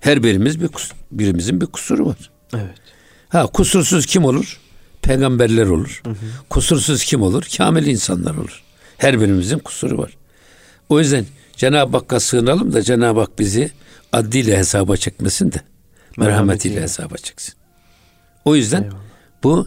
Her 0.00 0.22
birimiz 0.22 0.60
bir 0.60 0.68
kus, 0.68 0.92
birimizin 1.12 1.60
bir 1.60 1.66
kusuru 1.66 2.06
var. 2.06 2.30
Evet. 2.54 2.78
Ha 3.28 3.46
kusursuz 3.46 4.06
kim 4.06 4.24
olur? 4.24 4.60
Peygamberler 5.02 5.66
olur. 5.66 6.00
Hı 6.04 6.10
hı. 6.10 6.14
Kusursuz 6.50 7.04
kim 7.04 7.22
olur? 7.22 7.44
Kamil 7.56 7.86
insanlar 7.86 8.34
olur. 8.34 8.62
Her 8.98 9.20
birimizin 9.20 9.58
kusuru 9.58 9.98
var. 9.98 10.16
O 10.88 10.98
yüzden 11.00 11.26
Cenab-ı 11.56 11.96
Hakk'a 11.96 12.20
sığınalım 12.20 12.72
da 12.72 12.82
Cenab-ı 12.82 13.20
Hak 13.20 13.38
bizi 13.38 13.70
adliyle 14.12 14.56
hesaba 14.58 14.96
çekmesin 14.96 15.52
de 15.52 15.60
merhametiyle 16.16 16.82
hesaba 16.82 17.16
çeksin. 17.16 17.54
O 18.44 18.56
yüzden 18.56 18.82
Eyvallah. 18.82 18.98
bu 19.42 19.66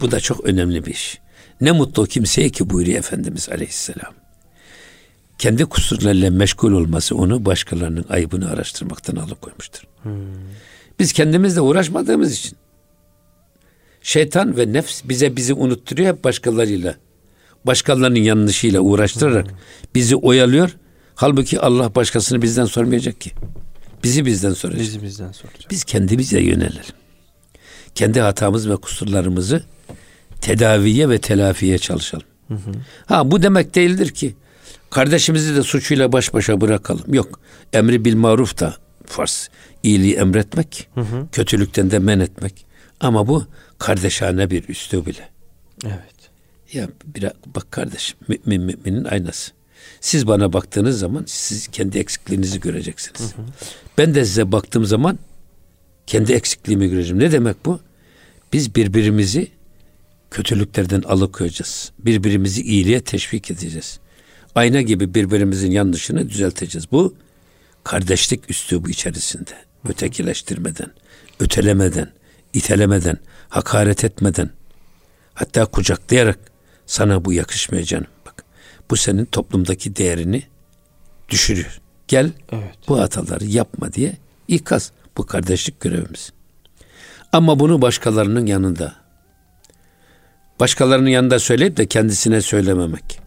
bu 0.00 0.10
da 0.10 0.20
çok 0.20 0.44
önemli 0.44 0.86
bir 0.86 0.90
iş. 0.90 1.18
Ne 1.60 1.72
mutlu 1.72 2.06
kimseye 2.06 2.48
ki 2.48 2.70
buyuruyor 2.70 2.98
Efendimiz 2.98 3.48
Aleyhisselam. 3.48 4.14
Kendi 5.38 5.64
kusurlarıyla 5.64 6.30
meşgul 6.30 6.72
olması 6.72 7.16
onu 7.16 7.44
başkalarının 7.44 8.04
ayıbını 8.08 8.50
araştırmaktan 8.50 9.16
alıkoymuştur. 9.16 9.82
Hmm. 10.02 10.12
Biz 10.98 11.12
kendimizle 11.12 11.60
uğraşmadığımız 11.60 12.32
için 12.32 12.56
şeytan 14.02 14.56
ve 14.56 14.72
nefs 14.72 15.02
bize 15.04 15.36
bizi 15.36 15.54
unutturuyor 15.54 16.14
hep 16.14 16.24
başkalarıyla. 16.24 16.94
Başkalarının 17.64 18.18
yanlışıyla 18.18 18.80
uğraştırarak 18.80 19.50
hmm. 19.50 19.56
bizi 19.94 20.16
oyalıyor. 20.16 20.76
Halbuki 21.14 21.60
Allah 21.60 21.94
başkasını 21.94 22.42
bizden 22.42 22.64
sormayacak 22.64 23.20
ki. 23.20 23.30
Bizi 24.04 24.26
bizden 24.26 24.52
soracak. 24.52 24.80
Bizi 24.80 25.02
bizden 25.02 25.32
soracak. 25.32 25.70
Biz 25.70 25.84
kendimize 25.84 26.40
yönelelim. 26.40 26.94
Kendi 27.94 28.20
hatamız 28.20 28.70
ve 28.70 28.76
kusurlarımızı 28.76 29.62
tedaviye 30.42 31.08
ve 31.08 31.18
telafiye 31.18 31.78
çalışalım. 31.78 32.26
Hı 32.48 32.54
hı. 32.54 32.72
Ha 33.06 33.30
bu 33.30 33.42
demek 33.42 33.74
değildir 33.74 34.08
ki 34.08 34.34
kardeşimizi 34.90 35.56
de 35.56 35.62
suçuyla 35.62 36.12
baş 36.12 36.34
başa 36.34 36.60
bırakalım. 36.60 37.14
Yok. 37.14 37.40
Emri 37.72 38.04
bil 38.04 38.16
maruf 38.16 38.60
da 38.60 38.76
farz. 39.06 39.48
İyiliği 39.82 40.14
emretmek, 40.14 40.88
hı 40.94 41.00
hı. 41.00 41.26
kötülükten 41.32 41.90
de 41.90 41.98
men 41.98 42.20
etmek. 42.20 42.66
Ama 43.00 43.28
bu 43.28 43.46
kardeşane 43.78 44.50
bir 44.50 44.68
üslub 44.68 45.06
bile. 45.06 45.28
Evet. 45.84 46.30
Ya 46.72 46.88
bir 47.06 47.26
bak 47.46 47.72
kardeşim 47.72 48.18
mümin 48.28 48.62
müminin 48.62 49.04
aynası. 49.04 49.52
Siz 50.00 50.26
bana 50.26 50.52
baktığınız 50.52 50.98
zaman 50.98 51.24
siz 51.26 51.68
kendi 51.68 51.98
eksikliğinizi 51.98 52.60
göreceksiniz. 52.60 53.20
Hı 53.20 53.42
hı. 53.42 53.46
Ben 53.98 54.14
de 54.14 54.24
size 54.24 54.52
baktığım 54.52 54.84
zaman 54.84 55.18
kendi 56.06 56.32
eksikliğimi 56.32 56.88
göreceğim. 56.88 57.18
Ne 57.18 57.32
demek 57.32 57.64
bu? 57.64 57.80
Biz 58.52 58.74
birbirimizi 58.74 59.48
kötülüklerden 60.32 61.02
alıkoyacağız. 61.02 61.92
Birbirimizi 61.98 62.62
iyiliğe 62.62 63.00
teşvik 63.00 63.50
edeceğiz. 63.50 63.98
Ayna 64.54 64.80
gibi 64.80 65.14
birbirimizin 65.14 65.70
yanlışını 65.70 66.28
düzelteceğiz. 66.28 66.92
Bu 66.92 67.14
kardeşlik 67.84 68.50
üslubu 68.50 68.88
içerisinde. 68.90 69.50
Ötekileştirmeden, 69.88 70.90
ötelemeden, 71.40 72.12
itelemeden, 72.52 73.18
hakaret 73.48 74.04
etmeden, 74.04 74.50
hatta 75.34 75.64
kucaklayarak 75.64 76.38
sana 76.86 77.24
bu 77.24 77.32
yakışmıyor 77.32 77.84
canım. 77.84 78.06
Bak 78.26 78.44
Bu 78.90 78.96
senin 78.96 79.24
toplumdaki 79.24 79.96
değerini 79.96 80.42
düşürüyor. 81.28 81.80
Gel 82.08 82.30
Evet. 82.52 82.74
bu 82.88 83.00
hataları 83.00 83.44
yapma 83.44 83.92
diye 83.92 84.16
ikaz. 84.48 84.92
Bu 85.16 85.26
kardeşlik 85.26 85.80
görevimiz. 85.80 86.32
Ama 87.32 87.58
bunu 87.60 87.82
başkalarının 87.82 88.46
yanında 88.46 89.01
başkalarının 90.60 91.10
yanında 91.10 91.38
söyleyip 91.38 91.76
de 91.76 91.86
kendisine 91.86 92.42
söylememek. 92.42 93.20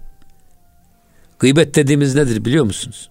Gıybet 1.39 1.75
dediğimiz 1.75 2.15
nedir 2.15 2.45
biliyor 2.45 2.65
musunuz? 2.65 3.09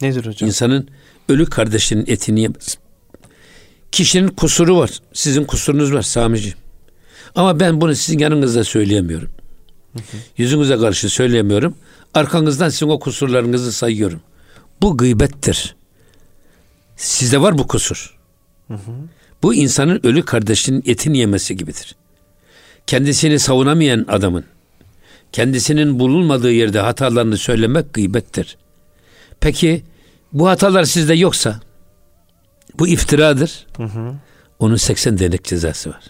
Nedir 0.00 0.26
hocam? 0.26 0.48
İnsanın 0.48 0.88
ölü 1.28 1.46
kardeşinin 1.46 2.04
etini 2.06 2.40
yemez. 2.40 2.78
Kişinin 3.92 4.28
kusuru 4.28 4.78
var. 4.78 4.90
Sizin 5.12 5.44
kusurunuz 5.44 5.94
var 5.94 6.02
Samici. 6.02 6.54
Ama 7.34 7.60
ben 7.60 7.80
bunu 7.80 7.94
sizin 7.94 8.18
yanınızda 8.18 8.64
söyleyemiyorum. 8.64 9.30
Yüzünüze 10.36 10.76
karşı 10.76 11.08
söyleyemiyorum. 11.08 11.74
Arkanızdan 12.14 12.68
sizin 12.68 12.88
o 12.88 12.98
kusurlarınızı 12.98 13.72
sayıyorum. 13.72 14.20
Bu 14.82 14.96
gıybettir. 14.96 15.76
Sizde 16.96 17.40
var 17.40 17.58
bu 17.58 17.66
kusur. 17.66 18.18
Bu 19.42 19.54
insanın 19.54 20.00
ölü 20.02 20.24
kardeşinin 20.24 20.82
etini 20.86 21.18
yemesi 21.18 21.56
gibidir. 21.56 21.96
Kendisini 22.86 23.38
savunamayan 23.38 24.04
adamın 24.08 24.44
kendisinin 25.32 25.98
bulunmadığı 25.98 26.52
yerde 26.52 26.80
hatalarını 26.80 27.36
söylemek 27.36 27.94
gıybettir. 27.94 28.56
Peki 29.40 29.84
bu 30.32 30.48
hatalar 30.48 30.84
sizde 30.84 31.14
yoksa 31.14 31.60
bu 32.78 32.88
iftiradır. 32.88 33.66
Hı 33.76 33.82
hı. 33.82 34.14
Onun 34.58 34.76
80 34.76 35.18
denek 35.18 35.44
cezası 35.44 35.90
var. 35.90 36.04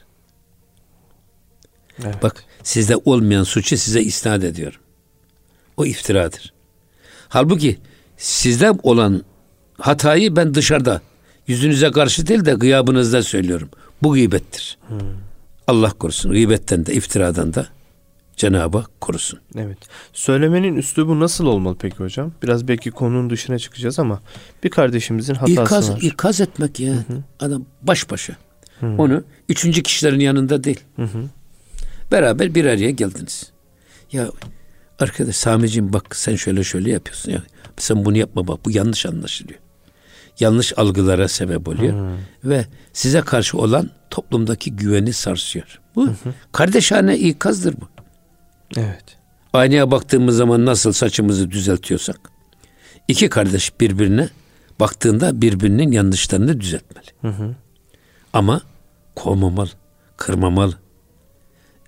Evet. 2.04 2.22
Bak 2.22 2.44
sizde 2.62 2.96
olmayan 2.96 3.42
suçu 3.42 3.76
size 3.76 4.02
isnat 4.02 4.44
ediyorum. 4.44 4.80
O 5.76 5.87
iftiradır. 5.87 6.52
Halbuki 7.28 7.78
sizde 8.16 8.72
olan 8.82 9.24
hatayı 9.78 10.37
ben 10.37 10.54
dışarıda 10.54 11.00
yüzünüze 11.46 11.90
karşı 11.90 12.26
değil 12.26 12.44
de 12.44 12.52
gıyabınızda 12.52 13.22
söylüyorum. 13.22 13.68
Bu 14.02 14.12
gıybettir. 14.12 14.78
Allah 15.66 15.90
korusun. 15.90 16.31
Gıybetten 16.33 16.87
de 16.87 16.94
iftiradan 16.94 17.55
da 17.55 17.66
Cenab-ı 18.37 18.79
Hak 18.79 19.00
korusun. 19.00 19.40
Evet. 19.57 19.79
Söylemenin 20.12 20.77
üslubu 20.77 21.20
nasıl 21.20 21.46
olmalı 21.46 21.77
peki 21.81 21.96
hocam? 21.96 22.33
Biraz 22.42 22.68
belki 22.68 22.90
konunun 22.90 23.31
dışına 23.31 23.59
çıkacağız 23.59 23.98
ama 23.98 24.20
bir 24.64 24.70
kardeşimizin 24.70 25.35
hatası 25.35 25.53
İkaz, 25.53 25.90
var. 25.90 25.98
ikaz 26.03 26.40
etmek 26.40 26.81
ya. 26.81 26.94
Adam 27.40 27.64
baş 27.83 28.11
başa. 28.11 28.37
Onu 28.83 29.24
üçüncü 29.48 29.83
kişilerin 29.83 30.20
yanında 30.20 30.64
değil. 30.64 30.81
Hı 30.96 31.03
hı. 31.03 31.18
Beraber 32.12 32.55
bir 32.55 32.64
araya 32.64 32.90
geldiniz. 32.90 33.53
Ya 34.12 34.29
arkadaş 34.98 35.37
Sami'ciğim 35.37 35.92
bak 35.92 36.16
sen 36.16 36.37
şöyle 36.37 36.64
şöyle 36.64 36.90
yapıyorsun 36.90 37.33
ya. 37.33 37.42
Sen 37.77 38.05
bunu 38.05 38.16
yapma 38.18 38.48
bak 38.48 38.64
bu 38.64 38.70
yanlış 38.70 39.07
anlaşılıyor. 39.07 39.61
Yanlış 40.40 40.78
algılara 40.78 41.28
sebep 41.28 41.68
oluyor. 41.68 42.18
Ve 42.44 42.66
size 42.92 43.20
karşı 43.20 43.58
olan 43.58 43.90
toplumdaki 44.10 44.76
güveni 44.76 45.12
sarsıyor. 45.12 45.80
Bu 45.96 46.08
kardeşane 46.52 47.18
ikazdır 47.18 47.74
bu. 47.80 47.88
Evet. 48.76 49.04
Aynaya 49.52 49.90
baktığımız 49.90 50.36
zaman 50.36 50.66
nasıl 50.66 50.92
saçımızı 50.92 51.50
düzeltiyorsak 51.50 52.20
iki 53.08 53.28
kardeş 53.28 53.80
birbirine 53.80 54.28
baktığında 54.80 55.42
birbirinin 55.42 55.92
yanlışlarını 55.92 56.60
düzeltmeli. 56.60 57.06
Hı 57.20 57.28
hı. 57.28 57.54
Ama 58.32 58.60
kovmamalı, 59.14 59.70
kırmamalı. 60.16 60.74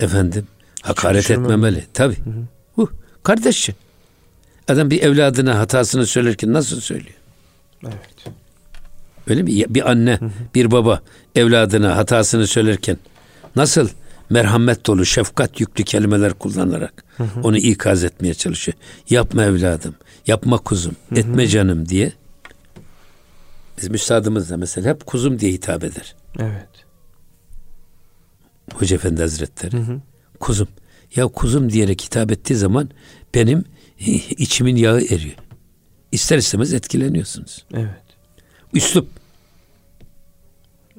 Efendim, 0.00 0.46
hakaret 0.82 1.30
etmemeli. 1.30 1.86
Tabi. 1.94 2.16
Bu 2.76 2.90
kardeşçe. 3.22 3.74
Adam 4.68 4.90
bir 4.90 5.02
evladına 5.02 5.58
hatasını 5.58 6.06
söylerken 6.06 6.52
nasıl 6.52 6.80
söylüyor? 6.80 7.15
Evet. 7.86 8.34
Öyle 9.26 9.42
mi? 9.42 9.64
Bir 9.68 9.90
anne, 9.90 10.18
bir 10.54 10.70
baba 10.70 11.00
evladına 11.34 11.96
hatasını 11.96 12.46
söylerken 12.46 12.98
nasıl 13.56 13.88
merhamet 14.30 14.86
dolu, 14.86 15.04
şefkat 15.06 15.60
yüklü 15.60 15.84
kelimeler 15.84 16.32
kullanarak 16.32 17.04
onu 17.42 17.56
ikaz 17.56 18.04
etmeye 18.04 18.34
çalışıyor. 18.34 18.78
Yapma 19.10 19.44
evladım, 19.44 19.94
yapma 20.26 20.58
kuzum, 20.58 20.96
etme 21.16 21.46
canım 21.46 21.88
diye. 21.88 22.12
Bizim 23.78 23.94
üstadımız 23.94 24.50
da 24.50 24.56
mesela 24.56 24.90
hep 24.90 25.06
kuzum 25.06 25.38
diye 25.38 25.52
hitap 25.52 25.84
eder. 25.84 26.14
Evet. 26.38 26.68
Hoca 28.74 28.96
Efendi 28.96 29.20
Hazretleri. 29.20 29.76
Kuzum. 30.40 30.68
Ya 31.16 31.26
kuzum 31.26 31.72
diyerek 31.72 32.02
hitap 32.02 32.32
ettiği 32.32 32.54
zaman 32.54 32.90
benim 33.34 33.64
içimin 34.30 34.76
yağı 34.76 35.00
eriyor. 35.00 35.36
İster 36.12 36.38
istemez 36.38 36.74
etkileniyorsunuz. 36.74 37.64
Evet. 37.74 37.88
Üslup. 38.74 39.08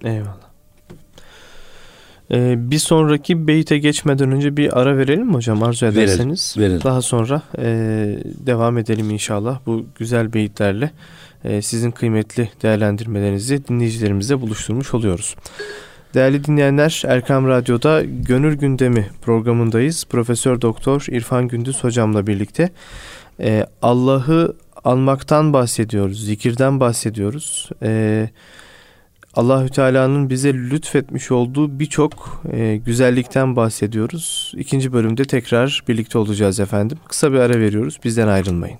Eyvallah. 0.03 0.47
Ee, 2.31 2.71
bir 2.71 2.79
sonraki 2.79 3.47
beyte 3.47 3.77
geçmeden 3.77 4.31
önce 4.31 4.57
bir 4.57 4.79
ara 4.79 4.97
verelim 4.97 5.27
mi 5.27 5.33
hocam 5.33 5.63
arzu 5.63 5.85
Verelim, 5.85 6.01
ederseniz? 6.01 6.55
verelim. 6.57 6.83
Daha 6.83 7.01
sonra 7.01 7.41
e, 7.57 7.65
devam 8.23 8.77
edelim 8.77 9.09
inşallah 9.09 9.59
bu 9.65 9.85
güzel 9.95 10.33
beyitlerle 10.33 10.91
e, 11.43 11.61
sizin 11.61 11.91
kıymetli 11.91 12.49
değerlendirmelerinizi 12.63 13.67
dinleyicilerimizle 13.67 14.41
buluşturmuş 14.41 14.93
oluyoruz. 14.93 15.35
Değerli 16.13 16.43
dinleyenler 16.43 17.03
Erkam 17.05 17.47
Radyo'da 17.47 18.03
Gönül 18.03 18.55
Gündemi 18.55 19.09
programındayız. 19.21 20.05
Profesör 20.09 20.61
Doktor 20.61 21.05
İrfan 21.09 21.47
Gündüz 21.47 21.83
hocamla 21.83 22.27
birlikte 22.27 22.69
e, 23.39 23.65
Allah'ı 23.81 24.55
almaktan 24.87 25.53
bahsediyoruz, 25.53 26.25
zikirden 26.25 26.79
bahsediyoruz. 26.79 27.69
E, 27.83 28.29
Allahü 29.33 29.69
Teala'nın 29.69 30.29
bize 30.29 30.53
lütfetmiş 30.53 31.31
olduğu 31.31 31.79
birçok 31.79 32.43
e, 32.51 32.77
güzellikten 32.77 33.55
bahsediyoruz. 33.55 34.53
İkinci 34.57 34.93
bölümde 34.93 35.25
tekrar 35.25 35.83
birlikte 35.87 36.17
olacağız 36.17 36.59
efendim. 36.59 36.97
Kısa 37.07 37.31
bir 37.31 37.37
ara 37.37 37.59
veriyoruz. 37.59 37.99
Bizden 38.03 38.27
ayrılmayın. 38.27 38.79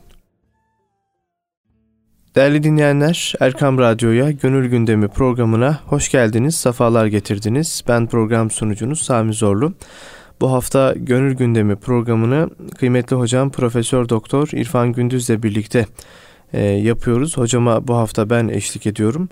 Değerli 2.35 2.63
dinleyenler, 2.63 3.33
Erkam 3.39 3.77
Radyo'ya 3.77 4.31
Gönül 4.31 4.69
Gündemi 4.69 5.07
programına 5.07 5.79
hoş 5.85 6.11
geldiniz, 6.11 6.55
sefalar 6.55 7.05
getirdiniz. 7.05 7.83
Ben 7.87 8.07
program 8.07 8.51
sunucunuz 8.51 9.01
Sami 9.01 9.33
Zorlu. 9.33 9.73
Bu 10.41 10.51
hafta 10.51 10.93
Gönül 10.97 11.33
Gündemi 11.33 11.75
programını 11.75 12.49
kıymetli 12.77 13.15
hocam 13.15 13.51
Profesör 13.51 14.09
Doktor 14.09 14.49
İrfan 14.51 14.93
Gündüz'le 14.93 15.43
birlikte 15.43 15.85
e, 16.53 16.63
yapıyoruz. 16.63 17.37
Hocama 17.37 17.87
bu 17.87 17.95
hafta 17.95 18.29
ben 18.29 18.47
eşlik 18.47 18.87
ediyorum. 18.87 19.29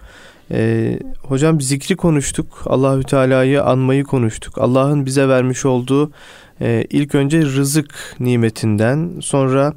Ee, 0.52 1.00
hocam 1.22 1.62
zikri 1.62 1.96
konuştuk. 1.96 2.64
Allahü 2.66 3.04
Teala'yı 3.04 3.64
anmayı 3.64 4.04
konuştuk. 4.04 4.58
Allah'ın 4.58 5.06
bize 5.06 5.28
vermiş 5.28 5.66
olduğu 5.66 6.12
e, 6.62 6.86
ilk 6.90 7.16
önce 7.16 7.42
rızık 7.42 8.16
nimetinden, 8.20 9.12
sonra 9.22 9.74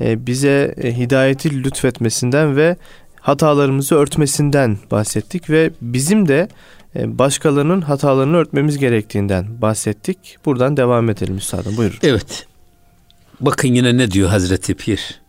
e, 0.00 0.26
bize 0.26 0.74
e, 0.82 0.96
hidayeti 0.96 1.64
lütfetmesinden 1.64 2.56
ve 2.56 2.76
hatalarımızı 3.20 3.94
örtmesinden 3.94 4.78
bahsettik 4.90 5.50
ve 5.50 5.70
bizim 5.80 6.28
de 6.28 6.38
e, 6.38 6.48
başkalarının 6.94 7.80
hatalarını 7.80 8.36
örtmemiz 8.36 8.78
gerektiğinden 8.78 9.62
bahsettik. 9.62 10.36
Buradan 10.44 10.76
devam 10.76 11.10
edelim 11.10 11.36
üstadım. 11.36 11.76
Buyurun. 11.76 11.98
Evet. 12.02 12.46
Bakın 13.40 13.68
yine 13.68 13.96
ne 13.96 14.10
diyor 14.10 14.28
Hazreti 14.28 14.74
Pir. 14.74 15.20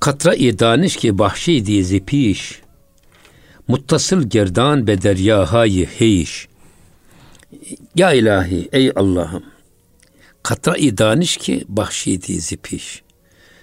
Katra-i 0.00 0.58
daniş 0.58 0.96
ki 0.96 1.18
bahşi 1.18 1.66
diye 1.66 2.00
piş. 2.00 2.60
Muttasıl 3.68 4.30
gerdan 4.30 4.86
be 4.86 5.02
deryahayı 5.02 5.86
heyiş. 5.86 6.48
Ya 7.94 8.12
ilahi 8.12 8.68
ey 8.72 8.92
Allah'ım. 8.96 9.44
Katra-i 10.42 10.98
daniş 10.98 11.36
ki 11.36 11.64
bahşi 11.68 12.22
diye 12.22 12.40
piş. 12.62 13.02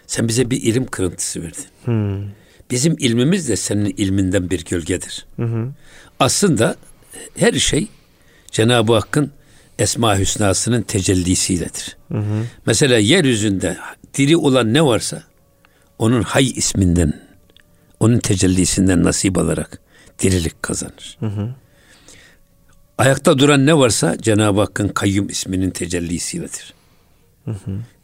Sen 0.08 0.28
bize 0.28 0.50
bir 0.50 0.62
ilim 0.62 0.86
kırıntısı 0.86 1.42
verdin. 1.42 1.66
Hmm. 1.86 2.30
Bizim 2.72 2.96
ilmimiz 3.00 3.50
de 3.50 3.56
senin 3.56 3.94
ilminden 3.98 4.50
bir 4.50 4.66
gölgedir. 4.66 5.26
Hı 5.36 5.44
hı. 5.44 5.74
Aslında 6.20 6.76
her 7.38 7.54
şey 7.54 7.88
Cenab-ı 8.52 8.94
Hakk'ın 8.94 9.32
Esma 9.80 10.20
Hüsna'sının 10.20 10.82
tecellisiyledir. 10.82 11.98
Hı 12.12 12.18
hı. 12.18 12.46
Mesela 12.66 12.98
yeryüzünde 12.98 13.78
diri 14.14 14.38
olan 14.38 14.74
ne 14.74 14.86
varsa 14.86 15.24
onun 16.00 16.22
Hay 16.22 16.50
isminden, 16.50 17.22
onun 18.00 18.20
tecellisinden 18.20 19.04
nasip 19.04 19.38
alarak 19.38 19.80
dirilik 20.20 20.64
kazanır. 20.64 21.18
Hı 21.20 21.26
hı. 21.26 21.50
Ayakta 22.98 23.40
duran 23.40 23.66
ne 23.66 23.78
varsa 23.78 24.18
Cenab-ı 24.18 24.60
Hakk'ın 24.60 24.88
Kayyum 24.88 25.30
isminin 25.30 25.70
tecellisiyledir. 25.70 26.74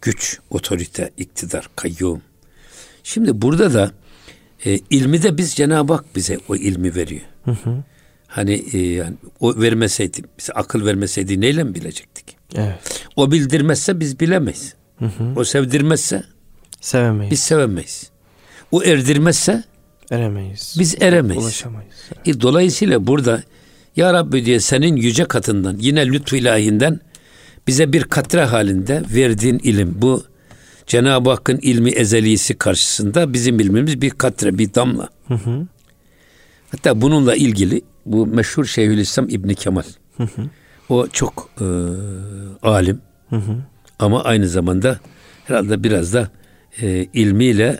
Güç, 0.02 0.40
otorite, 0.50 1.12
iktidar, 1.18 1.70
kayyum. 1.76 2.22
Şimdi 3.04 3.42
burada 3.42 3.74
da 3.74 3.92
e, 4.66 4.80
ilmi 4.90 5.24
de 5.24 5.38
biz 5.38 5.56
Cenab-ı 5.56 5.94
Hak 5.94 6.16
bize 6.16 6.38
o 6.50 6.56
ilmi 6.56 6.96
veriyor. 6.96 7.22
Hı 7.46 7.52
hı. 7.52 7.84
Hani 8.30 8.54
e, 8.74 8.78
yani 8.78 9.16
o 9.40 9.62
vermeseydi, 9.62 10.22
bize 10.40 10.54
akıl 10.54 10.86
vermeseydi 10.86 11.42
neyle 11.42 11.64
mi 11.64 11.76
bilecektik? 11.76 12.36
Evet. 12.56 13.06
O 13.16 13.32
bildirmezse 13.32 14.00
biz 14.00 14.20
bilemeyiz. 14.20 14.74
Hı 15.00 15.06
hı. 15.06 15.34
O 15.36 15.44
sevdirmezse 15.44 16.24
Sevemeyiz. 16.82 17.32
Biz 17.32 17.40
sevemeyiz. 17.40 18.10
O 18.72 18.84
erdirmezse 18.84 19.64
eremeyiz. 20.12 20.76
Biz 20.80 20.96
eremeyiz. 21.02 21.44
Ulaşamayız. 21.44 21.96
E, 22.26 22.42
dolayısıyla 22.42 23.08
burada 23.08 23.44
Ya 23.96 24.14
Rabbi 24.14 24.46
diye 24.46 24.60
senin 24.60 24.96
yüce 24.96 25.26
katından 25.26 25.78
yine 25.80 26.08
lütfu 26.08 26.36
ilahinden 26.36 27.00
bize 27.68 27.94
bir 27.94 28.04
katre 28.04 28.44
halinde 28.44 29.04
verdiğin 29.16 29.60
ilim 29.60 29.96
bu 30.02 30.24
Cenab-ı 30.88 31.30
Hakk'ın 31.30 31.58
ilmi 31.58 31.90
ezelisi 31.90 32.58
karşısında 32.58 33.34
bizim 33.34 33.60
ilmimiz 33.60 34.02
bir 34.02 34.10
katre, 34.10 34.58
bir 34.58 34.74
damla. 34.74 35.10
Hı 35.28 35.34
hı. 35.34 35.68
Hatta 36.72 37.02
bununla 37.02 37.36
ilgili 37.36 37.82
bu 38.10 38.28
meşhur 38.28 38.66
Şeyhülislam 38.66 39.30
İbni 39.30 39.56
Kemal. 39.56 39.84
Hı 40.18 40.24
hı. 40.24 40.42
O 40.90 41.08
çok 41.08 41.50
e, 41.62 41.66
alim 42.68 43.02
Hı 43.30 43.36
hı. 43.36 43.56
ama 44.00 44.24
aynı 44.24 44.48
zamanda 44.48 45.00
herhalde 45.46 45.84
biraz 45.84 46.14
da 46.14 46.30
e, 46.82 47.08
ilmiyle 47.14 47.80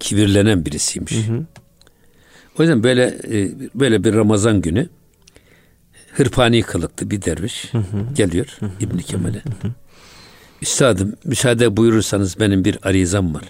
kibirlenen 0.00 0.66
birisiymiş. 0.66 1.28
Hı 1.28 1.32
hı. 1.32 1.46
O 2.58 2.62
yüzden 2.62 2.82
böyle 2.82 3.04
e, 3.30 3.50
böyle 3.74 4.04
bir 4.04 4.14
Ramazan 4.14 4.60
günü 4.60 4.88
hırpani 6.12 6.62
kılıklı 6.62 7.10
bir 7.10 7.22
derviş 7.22 7.72
Hı 7.72 7.78
hı. 7.78 8.14
geliyor 8.14 8.58
İbn 8.80 8.98
Kemal'e. 8.98 9.42
Üstadım 10.62 11.14
müsaade 11.24 11.76
buyurursanız 11.76 12.40
benim 12.40 12.64
bir 12.64 12.78
arizam 12.82 13.34
var. 13.34 13.44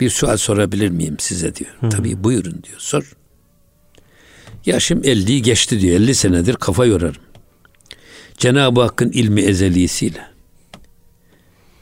Bir 0.00 0.10
sual 0.10 0.36
sorabilir 0.36 0.88
miyim 0.88 1.16
size 1.18 1.54
diyor. 1.54 1.70
Tabii 1.90 2.24
buyurun 2.24 2.62
diyor. 2.62 2.78
Sor. 2.78 3.12
Yaşım 4.66 5.02
50'yi 5.02 5.42
geçti 5.42 5.80
diyor. 5.80 5.96
50 5.96 6.14
senedir 6.14 6.54
kafa 6.54 6.84
yorarım. 6.86 7.22
Cenab-ı 8.38 8.80
Hakk'ın 8.80 9.10
ilmi 9.10 9.40
ezelisiyle 9.40 10.26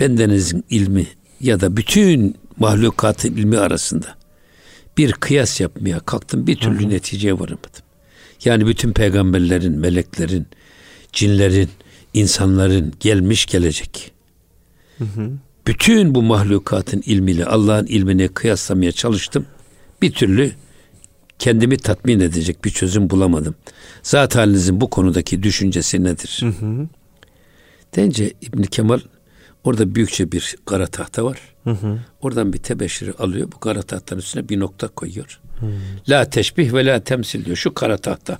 bendenizin 0.01 0.65
ilmi 0.71 1.07
ya 1.41 1.61
da 1.61 1.77
bütün 1.77 2.37
mahlukatın 2.57 3.29
ilmi 3.29 3.59
arasında 3.59 4.15
bir 4.99 5.13
kıyas 5.13 5.61
yapmaya 5.61 6.01
kalktım 6.01 6.47
bir 6.47 6.57
türlü 6.57 6.89
neticeye 6.89 7.35
varamadım. 7.35 7.83
Yani 8.45 8.67
bütün 8.67 8.93
peygamberlerin, 8.93 9.79
meleklerin, 9.79 10.47
cinlerin, 11.13 11.69
insanların 12.15 12.93
gelmiş 13.01 13.47
gelecek. 13.47 14.13
Hı 14.99 15.05
hı. 15.05 15.31
Bütün 15.67 16.15
bu 16.15 16.23
mahlukatın 16.23 17.03
ilmiyle 17.07 17.45
Allah'ın 17.45 17.87
ilmini 17.87 18.29
kıyaslamaya 18.29 18.93
çalıştım. 18.93 19.47
Bir 20.03 20.13
türlü 20.13 20.53
kendimi 21.39 21.77
tatmin 21.77 22.21
edecek 22.21 22.65
bir 22.65 22.71
çözüm 22.71 23.11
bulamadım. 23.11 23.55
Zat 24.03 24.37
halinizin 24.37 24.81
bu 24.81 24.91
konudaki 24.91 25.43
düşüncesi 25.43 26.05
nedir? 26.05 26.39
Hı 26.41 26.47
hı. 26.47 26.89
Deyince 27.97 28.33
İbn 28.41 28.63
Kemal 28.63 29.01
orada 29.65 29.95
büyükçe 29.95 30.33
bir 30.33 30.57
kara 30.67 30.87
tahta 30.87 31.25
var. 31.25 31.39
Hı 31.65 31.71
hı. 31.71 31.99
Oradan 32.21 32.53
bir 32.53 32.59
tebeşiri 32.59 33.13
alıyor. 33.13 33.53
Bu 33.53 33.59
kara 33.59 33.83
tahtanın 33.83 34.21
üstüne 34.21 34.49
bir 34.49 34.61
nokta 34.61 34.89
koyuyor. 34.89 35.41
La 36.09 36.25
teşbih 36.31 36.73
ve 36.73 36.87
la 36.87 37.01
temsil 37.05 37.45
diyor. 37.45 37.57
Şu 37.57 37.75
kara 37.75 37.97
tahta. 37.97 38.39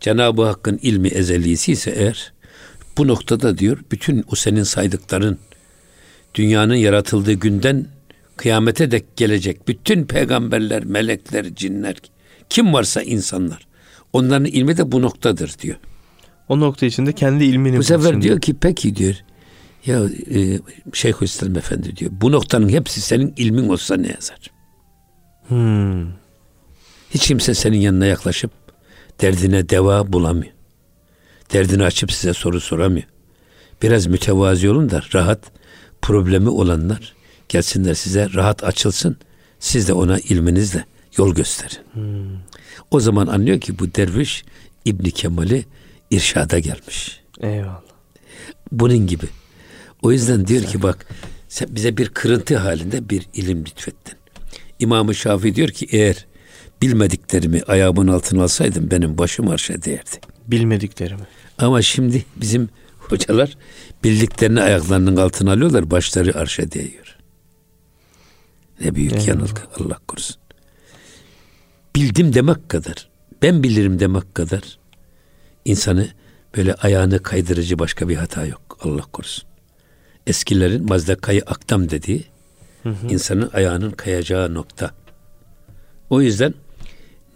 Cenab-ı 0.00 0.44
Hakk'ın 0.44 0.78
ilmi 0.82 1.08
ezelisi 1.08 1.72
ise 1.72 1.90
eğer 1.90 2.32
bu 2.98 3.08
noktada 3.08 3.58
diyor 3.58 3.78
bütün 3.90 4.24
o 4.32 4.34
senin 4.34 4.62
saydıkların 4.62 5.38
dünyanın 6.34 6.74
yaratıldığı 6.74 7.32
günden 7.32 7.86
kıyamete 8.36 8.90
dek 8.90 9.16
gelecek 9.16 9.68
bütün 9.68 10.04
peygamberler, 10.04 10.84
melekler, 10.84 11.54
cinler 11.54 11.96
kim 12.48 12.72
varsa 12.72 13.02
insanlar 13.02 13.66
onların 14.12 14.44
ilmi 14.44 14.76
de 14.76 14.92
bu 14.92 15.02
noktadır 15.02 15.54
diyor. 15.58 15.76
O 16.48 16.60
nokta 16.60 16.86
içinde 16.86 17.12
kendi 17.12 17.44
ilmini 17.44 17.78
Bu 17.78 17.82
sefer 17.82 18.22
diyor 18.22 18.40
ki 18.40 18.54
peki 18.60 18.96
diyor 18.96 19.14
ya 19.86 20.00
e, 20.34 20.60
Şeyhülislam 20.92 21.56
Efendi 21.56 21.96
diyor 21.96 22.10
bu 22.14 22.32
noktanın 22.32 22.68
hepsi 22.68 23.00
senin 23.00 23.34
ilmin 23.36 23.68
olsa 23.68 23.96
ne 23.96 24.08
yazar? 24.08 24.38
Hmm. 25.48 26.06
Hiç 27.10 27.26
kimse 27.26 27.54
senin 27.54 27.78
yanına 27.78 28.06
yaklaşıp 28.06 28.50
derdine 29.20 29.68
deva 29.68 30.12
bulamıyor. 30.12 30.52
Derdini 31.52 31.84
açıp 31.84 32.12
size 32.12 32.32
soru 32.32 32.60
soramıyor. 32.60 33.06
Biraz 33.82 34.06
mütevazi 34.06 34.70
olun 34.70 34.90
da 34.90 35.02
rahat 35.14 35.52
problemi 36.02 36.48
olanlar 36.48 37.13
gelsinler 37.48 37.94
size 37.94 38.28
rahat 38.34 38.64
açılsın. 38.64 39.16
Siz 39.60 39.88
de 39.88 39.92
ona 39.92 40.18
ilminizle 40.18 40.84
yol 41.16 41.34
gösterin. 41.34 41.78
O 42.90 43.00
zaman 43.00 43.26
anlıyor 43.26 43.60
ki 43.60 43.78
bu 43.78 43.94
derviş 43.94 44.44
İbni 44.84 45.10
Kemal'i 45.10 45.64
irşada 46.10 46.58
gelmiş. 46.58 47.20
Eyvallah. 47.40 47.80
Bunun 48.72 49.06
gibi. 49.06 49.26
O 50.02 50.12
yüzden 50.12 50.46
diyor 50.46 50.64
ki 50.64 50.82
bak 50.82 51.06
sen 51.48 51.68
bize 51.70 51.96
bir 51.96 52.08
kırıntı 52.08 52.56
halinde 52.56 53.10
bir 53.10 53.26
ilim 53.34 53.60
lütfettin. 53.60 54.14
İmam-ı 54.78 55.14
Şafii 55.14 55.54
diyor 55.54 55.68
ki 55.68 55.86
eğer 55.90 56.26
bilmediklerimi 56.82 57.62
ayağımın 57.62 58.08
altına 58.08 58.42
alsaydım 58.42 58.90
benim 58.90 59.18
başım 59.18 59.48
arşa 59.48 59.82
değerdi. 59.82 60.20
Bilmediklerimi. 60.46 61.26
Ama 61.58 61.82
şimdi 61.82 62.24
bizim 62.36 62.68
hocalar 62.98 63.56
bildiklerini 64.04 64.60
ayaklarının 64.60 65.16
altına 65.16 65.52
alıyorlar 65.52 65.90
başları 65.90 66.36
arşa 66.38 66.72
değiyor. 66.72 67.03
Ne 68.80 68.94
büyük 68.94 69.12
Eyvallah. 69.12 69.28
yanılgı 69.28 69.60
Allah 69.80 69.98
korusun. 70.08 70.36
Bildim 71.96 72.34
demek 72.34 72.68
kadar, 72.68 73.08
ben 73.42 73.62
bilirim 73.62 74.00
demek 74.00 74.34
kadar 74.34 74.78
insanı 75.64 76.08
böyle 76.56 76.74
ayağını 76.74 77.22
kaydırıcı 77.22 77.78
başka 77.78 78.08
bir 78.08 78.16
hata 78.16 78.46
yok. 78.46 78.78
Allah 78.80 79.02
korusun. 79.12 79.44
Eskilerin 80.26 80.88
mazdakayı 80.88 81.42
aktam 81.46 81.90
dediği 81.90 82.24
insanın 83.08 83.50
ayağının 83.52 83.90
kayacağı 83.90 84.54
nokta. 84.54 84.90
O 86.10 86.20
yüzden 86.20 86.54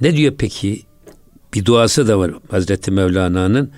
ne 0.00 0.16
diyor 0.16 0.34
peki? 0.38 0.82
Bir 1.54 1.64
duası 1.64 2.08
da 2.08 2.18
var 2.18 2.32
Hazreti 2.50 2.90
Mevlana'nın. 2.90 3.70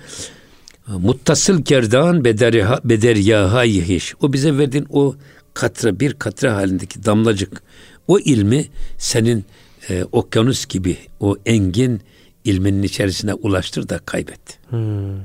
Muttasıl 0.87 1.63
kerdan 1.63 2.25
bederiha, 2.25 2.79
bederyaha 2.83 3.63
yihiş. 3.63 4.15
O 4.21 4.33
bize 4.33 4.57
verdiğin 4.57 4.87
o 4.89 5.15
katra 5.53 5.99
bir 5.99 6.13
katra 6.13 6.55
halindeki 6.55 7.05
damlacık. 7.05 7.63
O 8.07 8.19
ilmi 8.19 8.65
senin 8.97 9.45
e, 9.89 10.03
okyanus 10.11 10.65
gibi 10.65 10.97
o 11.19 11.37
engin 11.45 12.01
ilminin 12.43 12.83
içerisine 12.83 13.33
ulaştır 13.33 13.89
da 13.89 13.97
kaybet. 13.97 14.59
Hmm. 14.69 15.17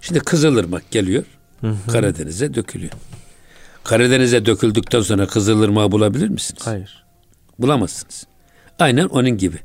Şimdi 0.00 0.20
Kızılırmak 0.20 0.90
geliyor. 0.90 1.24
Karadeniz'e 1.92 2.54
dökülüyor. 2.54 2.92
Karadeniz'e 3.84 4.46
döküldükten 4.46 5.00
sonra 5.00 5.26
Kızılırmak'ı 5.26 5.92
bulabilir 5.92 6.28
misiniz? 6.28 6.62
Hayır. 6.64 7.04
Bulamazsınız. 7.58 8.26
Aynen 8.78 9.04
onun 9.04 9.30
gibi. 9.30 9.56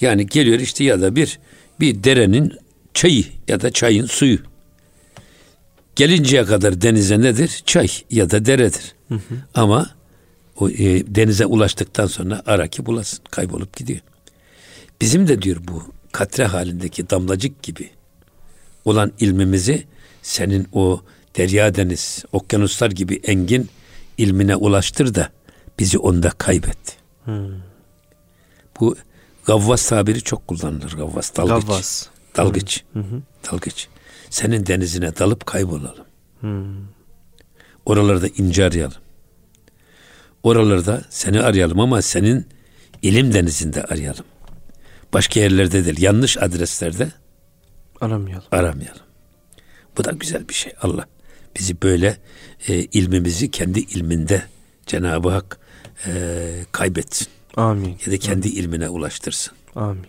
Yani 0.00 0.26
geliyor 0.26 0.58
işte 0.58 0.84
ya 0.84 1.00
da 1.00 1.16
bir 1.16 1.38
bir 1.80 2.04
derenin 2.04 2.52
çayı 2.94 3.24
ya 3.48 3.60
da 3.60 3.70
çayın 3.70 4.06
suyu. 4.06 4.38
Gelinceye 5.96 6.44
kadar 6.44 6.80
denize 6.80 7.20
nedir? 7.20 7.62
Çay 7.66 7.88
ya 8.10 8.30
da 8.30 8.44
deredir. 8.44 8.94
Ama 9.54 9.90
o 10.56 10.70
e, 10.70 11.14
denize 11.14 11.46
ulaştıktan 11.46 12.06
sonra 12.06 12.42
ara 12.46 12.68
ki 12.68 12.86
bulasın. 12.86 13.20
Kaybolup 13.30 13.76
gidiyor. 13.76 14.00
Bizim 15.00 15.28
de 15.28 15.42
diyor 15.42 15.60
bu 15.68 15.82
katre 16.12 16.44
halindeki 16.44 17.10
damlacık 17.10 17.62
gibi 17.62 17.90
olan 18.84 19.12
ilmimizi 19.20 19.84
senin 20.22 20.68
o 20.72 21.02
derya 21.36 21.74
deniz, 21.74 22.24
okyanuslar 22.32 22.90
gibi 22.90 23.20
engin 23.24 23.68
ilmine 24.18 24.56
ulaştır 24.56 25.14
da 25.14 25.30
bizi 25.78 25.98
onda 25.98 26.30
kaybet. 26.30 26.98
Bu 28.80 28.96
gavvas 29.44 29.88
tabiri 29.88 30.22
çok 30.22 30.48
kullanılır. 30.48 30.92
Gavvas, 30.92 31.36
dalgıç. 31.36 31.66
Gavvas. 31.66 32.06
Dalgıç. 32.36 32.82
Dalgıç. 33.52 33.88
Senin 34.30 34.66
denizine 34.66 35.16
dalıp 35.16 35.46
kaybolalım. 35.46 36.04
Oralarda 37.88 38.28
ince 38.28 38.64
arayalım. 38.64 38.96
Oralarda 40.42 41.02
seni 41.10 41.40
arayalım 41.40 41.80
ama 41.80 42.02
senin 42.02 42.46
ilim 43.02 43.34
denizinde 43.34 43.82
arayalım. 43.82 44.24
Başka 45.12 45.40
yerlerde 45.40 45.84
değil, 45.84 46.00
yanlış 46.00 46.38
adreslerde 46.38 47.12
Aramayalım. 48.00 48.44
aramayalım. 48.52 49.02
Bu 49.96 50.04
da 50.04 50.10
güzel 50.10 50.48
bir 50.48 50.54
şey. 50.54 50.72
Allah 50.82 51.06
bizi 51.58 51.82
böyle 51.82 52.16
e, 52.68 52.74
ilmimizi 52.74 53.50
kendi 53.50 53.80
ilminde 53.80 54.42
Cenab-ı 54.86 55.28
Hak 55.30 55.58
e, 56.06 56.12
kaybetsin. 56.72 57.28
Amin. 57.56 57.98
Ya 58.06 58.12
da 58.12 58.18
kendi 58.18 58.48
ilmine 58.48 58.88
ulaştırsın. 58.88 59.54
Amin. 59.74 60.06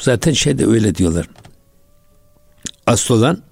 Zaten 0.00 0.32
şey 0.32 0.58
de 0.58 0.66
öyle 0.66 0.94
diyorlar. 0.94 1.28
Asıl 2.86 3.14
olan 3.18 3.42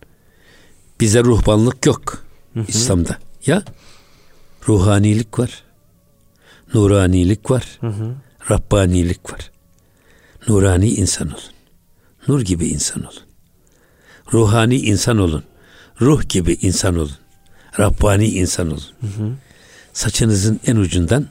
bize 1.01 1.21
ruhbanlık 1.25 1.87
yok 1.87 2.26
İslam'da. 2.69 3.19
Ya 3.47 3.63
ruhanilik 4.69 5.39
var. 5.39 5.65
Nuranilik 6.75 7.51
var. 7.51 7.79
Rabbanilik 8.51 9.33
var. 9.33 9.51
Nurani 10.49 10.89
insan 10.89 11.29
olun. 11.29 11.41
Nur 12.29 12.41
gibi 12.41 12.67
insan 12.69 13.03
olun. 13.05 13.23
Ruhani 14.33 14.77
insan 14.77 15.19
olun. 15.19 15.45
Ruh 16.01 16.29
gibi 16.29 16.59
insan 16.63 16.97
olun. 16.97 17.17
Rabbani 17.79 18.29
insan 18.29 18.71
olun. 18.71 19.39
saçınızın 19.93 20.61
en 20.67 20.77
ucundan 20.77 21.27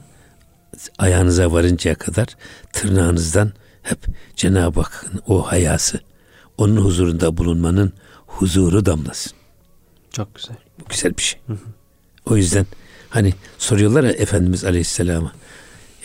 ayağınıza 0.98 1.52
varıncaya 1.52 1.94
kadar 1.94 2.26
tırnağınızdan 2.72 3.52
hep 3.82 3.98
Cenab-ı 4.36 4.80
Hakk'ın 4.80 5.20
o 5.26 5.42
hayası, 5.42 6.00
onun 6.58 6.76
huzurunda 6.76 7.36
bulunmanın 7.36 7.92
huzuru 8.26 8.86
damlasın. 8.86 9.32
Çok 10.12 10.34
güzel. 10.34 10.56
Bu 10.80 10.84
güzel 10.88 11.16
bir 11.16 11.22
şey. 11.22 11.40
Hı 11.46 11.52
hı. 11.52 11.58
O 12.26 12.36
yüzden 12.36 12.66
hani 13.10 13.34
soruyorlar 13.58 14.04
ya 14.04 14.10
Efendimiz 14.10 14.64
Aleyhisselam'a 14.64 15.32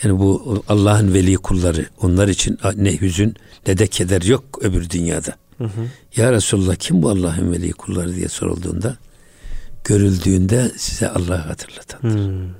yani 0.02 0.18
bu 0.18 0.62
Allah'ın 0.68 1.14
veli 1.14 1.36
kulları 1.36 1.86
onlar 2.00 2.28
için 2.28 2.58
ne 2.76 3.00
hüzün 3.00 3.34
ne 3.66 3.78
de 3.78 3.86
keder 3.86 4.22
yok 4.22 4.44
öbür 4.60 4.90
dünyada. 4.90 5.36
Hı 5.58 5.64
hı. 5.64 5.88
Ya 6.16 6.32
Resulullah 6.32 6.74
kim 6.74 7.02
bu 7.02 7.10
Allah'ın 7.10 7.52
veli 7.52 7.72
kulları 7.72 8.16
diye 8.16 8.28
sorulduğunda 8.28 8.96
görüldüğünde 9.84 10.72
size 10.76 11.08
Allah'ı 11.08 11.36
hatırlatandır. 11.36 12.18
Hmm. 12.18 12.54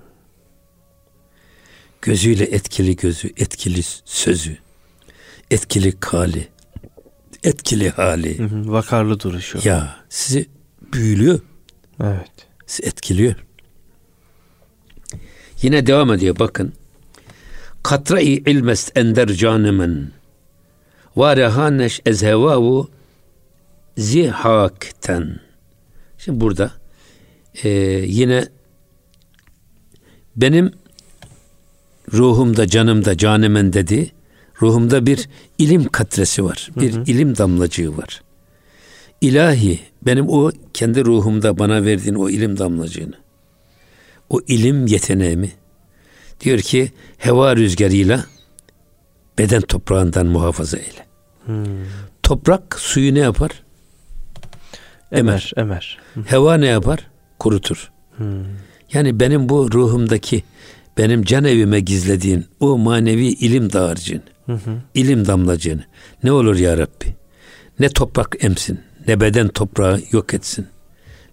Gözüyle 2.03 2.45
etkili 2.45 2.97
gözü, 2.97 3.31
etkili 3.37 3.83
sözü, 4.05 4.57
etkili 5.51 6.01
kali, 6.01 6.49
etkili 7.45 7.91
hali. 7.91 8.39
Hı 8.39 8.45
hı, 8.45 8.73
vakarlı 8.73 9.21
duruşu. 9.21 9.59
Ya 9.65 9.97
sizi 10.09 10.47
büyülüyor. 10.93 11.41
Evet. 12.03 12.31
Etkiliyor. 12.83 13.35
Yine 15.63 15.87
devam 15.87 16.13
ediyor 16.13 16.39
bakın. 16.39 16.73
Katra-i 17.83 18.27
ilmest 18.27 18.97
ender 18.97 19.29
canemen 19.29 20.11
ve 21.17 21.37
rehaneş 21.37 22.01
ezhevavu 22.07 22.91
zihakten. 23.97 25.41
Şimdi 26.19 26.41
burada 26.41 26.73
e, 27.63 27.69
yine 28.07 28.49
benim 30.37 30.73
ruhumda, 32.13 32.67
canımda, 32.67 33.17
canemen 33.17 33.73
dedi. 33.73 34.13
Ruhumda 34.63 35.07
bir 35.07 35.29
ilim 35.59 35.89
katresi 35.89 36.45
var. 36.45 36.71
Bir 36.77 36.93
hı 36.93 37.01
hı. 37.01 37.05
ilim 37.07 37.39
damlacığı 37.39 37.97
var. 37.97 38.23
İlahi 39.23 39.81
benim 40.07 40.29
o 40.29 40.51
kendi 40.75 41.05
ruhumda 41.05 41.59
bana 41.59 41.85
verdiğin 41.85 42.15
o 42.15 42.29
ilim 42.29 42.59
damlacığını, 42.59 43.15
o 44.31 44.41
ilim 44.47 44.87
yeteneğimi 44.87 45.53
diyor 46.41 46.59
ki 46.59 46.93
heva 47.19 47.57
rüzgarıyla 47.57 48.25
beden 49.39 49.61
toprağından 49.61 50.27
muhafaza 50.27 50.77
eyle. 50.77 51.07
Hmm. 51.47 51.65
Toprak 52.23 52.81
suyu 52.81 53.15
ne 53.15 53.19
yapar? 53.19 53.63
Emer, 55.13 55.53
emer. 55.57 55.99
Heva 56.27 56.57
ne 56.57 56.67
yapar? 56.67 57.11
Kurutur. 57.39 57.93
Hmm. 58.17 58.45
Yani 58.93 59.21
benim 59.21 59.49
bu 59.49 59.73
ruhumdaki 59.73 60.43
benim 60.99 61.23
can 61.23 61.45
evime 61.45 61.81
gizlediğin 61.81 62.47
o 62.61 62.79
manevi 62.79 63.27
ilim 63.27 63.73
dağarcığını, 63.73 64.23
hı 64.47 64.53
hı. 64.53 64.77
ilim 64.95 65.27
damlacığını 65.27 65.85
ne 66.23 66.33
olur 66.33 66.57
ya 66.57 66.79
Rabbi? 66.79 67.15
Ne 67.79 67.89
toprak 67.89 68.37
emsin, 68.41 68.81
ne 69.09 69.21
beden 69.21 69.49
toprağı 69.49 70.01
yok 70.11 70.35
etsin, 70.35 70.67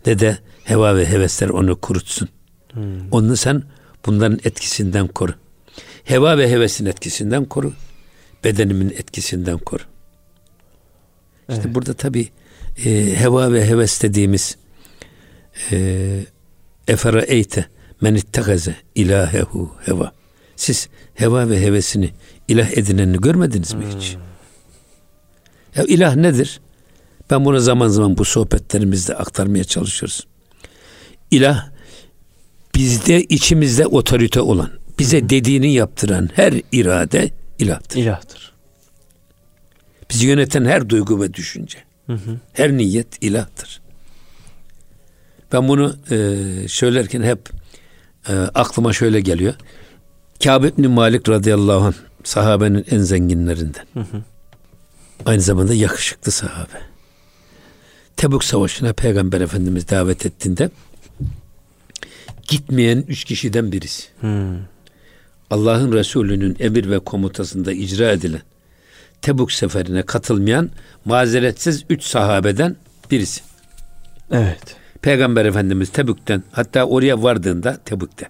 ne 0.05 0.19
de 0.19 0.37
heva 0.63 0.95
ve 0.95 1.09
hevesler 1.09 1.49
onu 1.49 1.81
kurutsun. 1.81 2.29
Hmm. 2.73 3.09
Onu 3.11 3.37
sen 3.37 3.63
bunların 4.05 4.39
etkisinden 4.43 5.07
koru. 5.07 5.33
Heva 6.03 6.37
ve 6.37 6.51
hevesin 6.51 6.85
etkisinden 6.85 7.45
koru. 7.45 7.73
Bedenimin 8.43 8.89
etkisinden 8.89 9.57
koru. 9.57 9.83
İşte 11.49 11.61
evet. 11.65 11.75
burada 11.75 11.93
tabi 11.93 12.29
e, 12.85 13.19
heva 13.19 13.53
ve 13.53 13.67
heves 13.67 14.01
dediğimiz 14.01 14.57
e, 15.71 16.19
efera 16.87 17.21
eyte 17.21 17.65
men 18.01 18.15
ittegaze 18.15 18.75
ilahehu 18.95 19.71
heva. 19.85 20.11
Siz 20.55 20.89
heva 21.13 21.49
ve 21.49 21.61
hevesini 21.61 22.09
ilah 22.47 22.77
edineni 22.77 23.17
görmediniz 23.17 23.73
mi 23.73 23.85
hiç? 23.97 24.15
Hmm. 24.15 24.21
Ya 25.75 25.83
ilah 25.83 26.15
nedir? 26.15 26.59
Ben 27.29 27.45
bunu 27.45 27.59
zaman 27.59 27.87
zaman 27.87 28.17
bu 28.17 28.25
sohbetlerimizde 28.25 29.15
aktarmaya 29.15 29.63
çalışıyoruz. 29.63 30.27
İlah 31.31 31.69
bizde 32.75 33.23
içimizde 33.23 33.87
otorite 33.87 34.41
olan, 34.41 34.69
bize 34.99 35.29
dediğini 35.29 35.73
yaptıran 35.73 36.29
her 36.33 36.53
irade 36.71 37.31
ilahtır. 37.59 37.99
İlahtır. 37.99 38.53
Bizi 40.11 40.27
yöneten 40.27 40.65
her 40.65 40.89
duygu 40.89 41.21
ve 41.21 41.33
düşünce, 41.33 41.77
Hı-hı. 42.07 42.39
her 42.53 42.71
niyet 42.71 43.23
ilahtır. 43.23 43.81
Ben 45.53 45.67
bunu 45.67 45.95
e, 46.11 46.67
söylerken 46.67 47.21
hep 47.21 47.49
e, 48.29 48.33
aklıma 48.33 48.93
şöyle 48.93 49.19
geliyor. 49.19 49.53
Kâb 50.43 50.63
ibn 50.63 50.89
Malik 50.89 51.29
radıyallahu 51.29 51.85
anh 51.85 51.93
sahabenin 52.23 52.85
en 52.91 52.99
zenginlerinden. 52.99 53.85
Hı 53.93 53.99
hı. 53.99 54.23
Aynı 55.25 55.41
zamanda 55.41 55.73
yakışıklı 55.73 56.31
sahabe. 56.31 56.89
Tebuk 58.19 58.43
Savaşı'na 58.43 58.93
Peygamber 58.93 59.41
Efendimiz 59.41 59.89
davet 59.89 60.25
ettiğinde 60.25 60.69
gitmeyen 62.47 63.03
üç 63.07 63.23
kişiden 63.23 63.71
birisi. 63.71 64.07
Hmm. 64.19 64.57
Allah'ın 65.49 65.91
Resulü'nün 65.93 66.57
emir 66.59 66.89
ve 66.89 66.99
komutasında 66.99 67.71
icra 67.71 68.11
edilen 68.11 68.41
Tebuk 69.21 69.51
seferine 69.51 70.01
katılmayan 70.01 70.69
mazeretsiz 71.05 71.85
üç 71.89 72.03
sahabeden 72.03 72.75
birisi. 73.11 73.41
Evet. 74.31 74.75
Peygamber 75.01 75.45
Efendimiz 75.45 75.89
Tebük'ten 75.89 76.43
hatta 76.51 76.83
oraya 76.83 77.23
vardığında 77.23 77.77
Tebük'te 77.85 78.29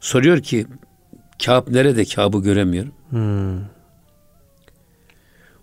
soruyor 0.00 0.40
ki 0.42 0.66
Kâb 1.44 1.74
nerede? 1.74 2.04
Kâb'ı 2.04 2.42
göremiyorum. 2.42 2.92
Hmm. 3.10 3.60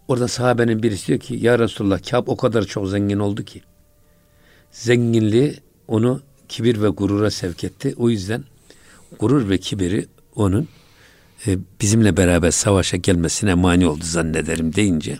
Orada 0.09 0.27
sahabenin 0.27 0.83
birisi 0.83 1.07
diyor 1.07 1.19
ki 1.19 1.37
Ya 1.41 1.59
Resulullah 1.59 2.09
Kâb 2.09 2.27
o 2.27 2.37
kadar 2.37 2.63
çok 2.63 2.87
zengin 2.87 3.19
oldu 3.19 3.43
ki 3.43 3.61
zenginliği 4.71 5.57
onu 5.87 6.21
kibir 6.47 6.81
ve 6.81 6.87
gurura 6.87 7.31
sevk 7.31 7.63
etti. 7.63 7.93
O 7.97 8.09
yüzden 8.09 8.43
gurur 9.19 9.49
ve 9.49 9.57
kibiri 9.57 10.07
onun 10.35 10.67
e, 11.47 11.57
bizimle 11.81 12.17
beraber 12.17 12.51
savaşa 12.51 12.97
gelmesine 12.97 13.53
mani 13.53 13.87
oldu 13.87 14.03
zannederim 14.03 14.75
deyince 14.75 15.19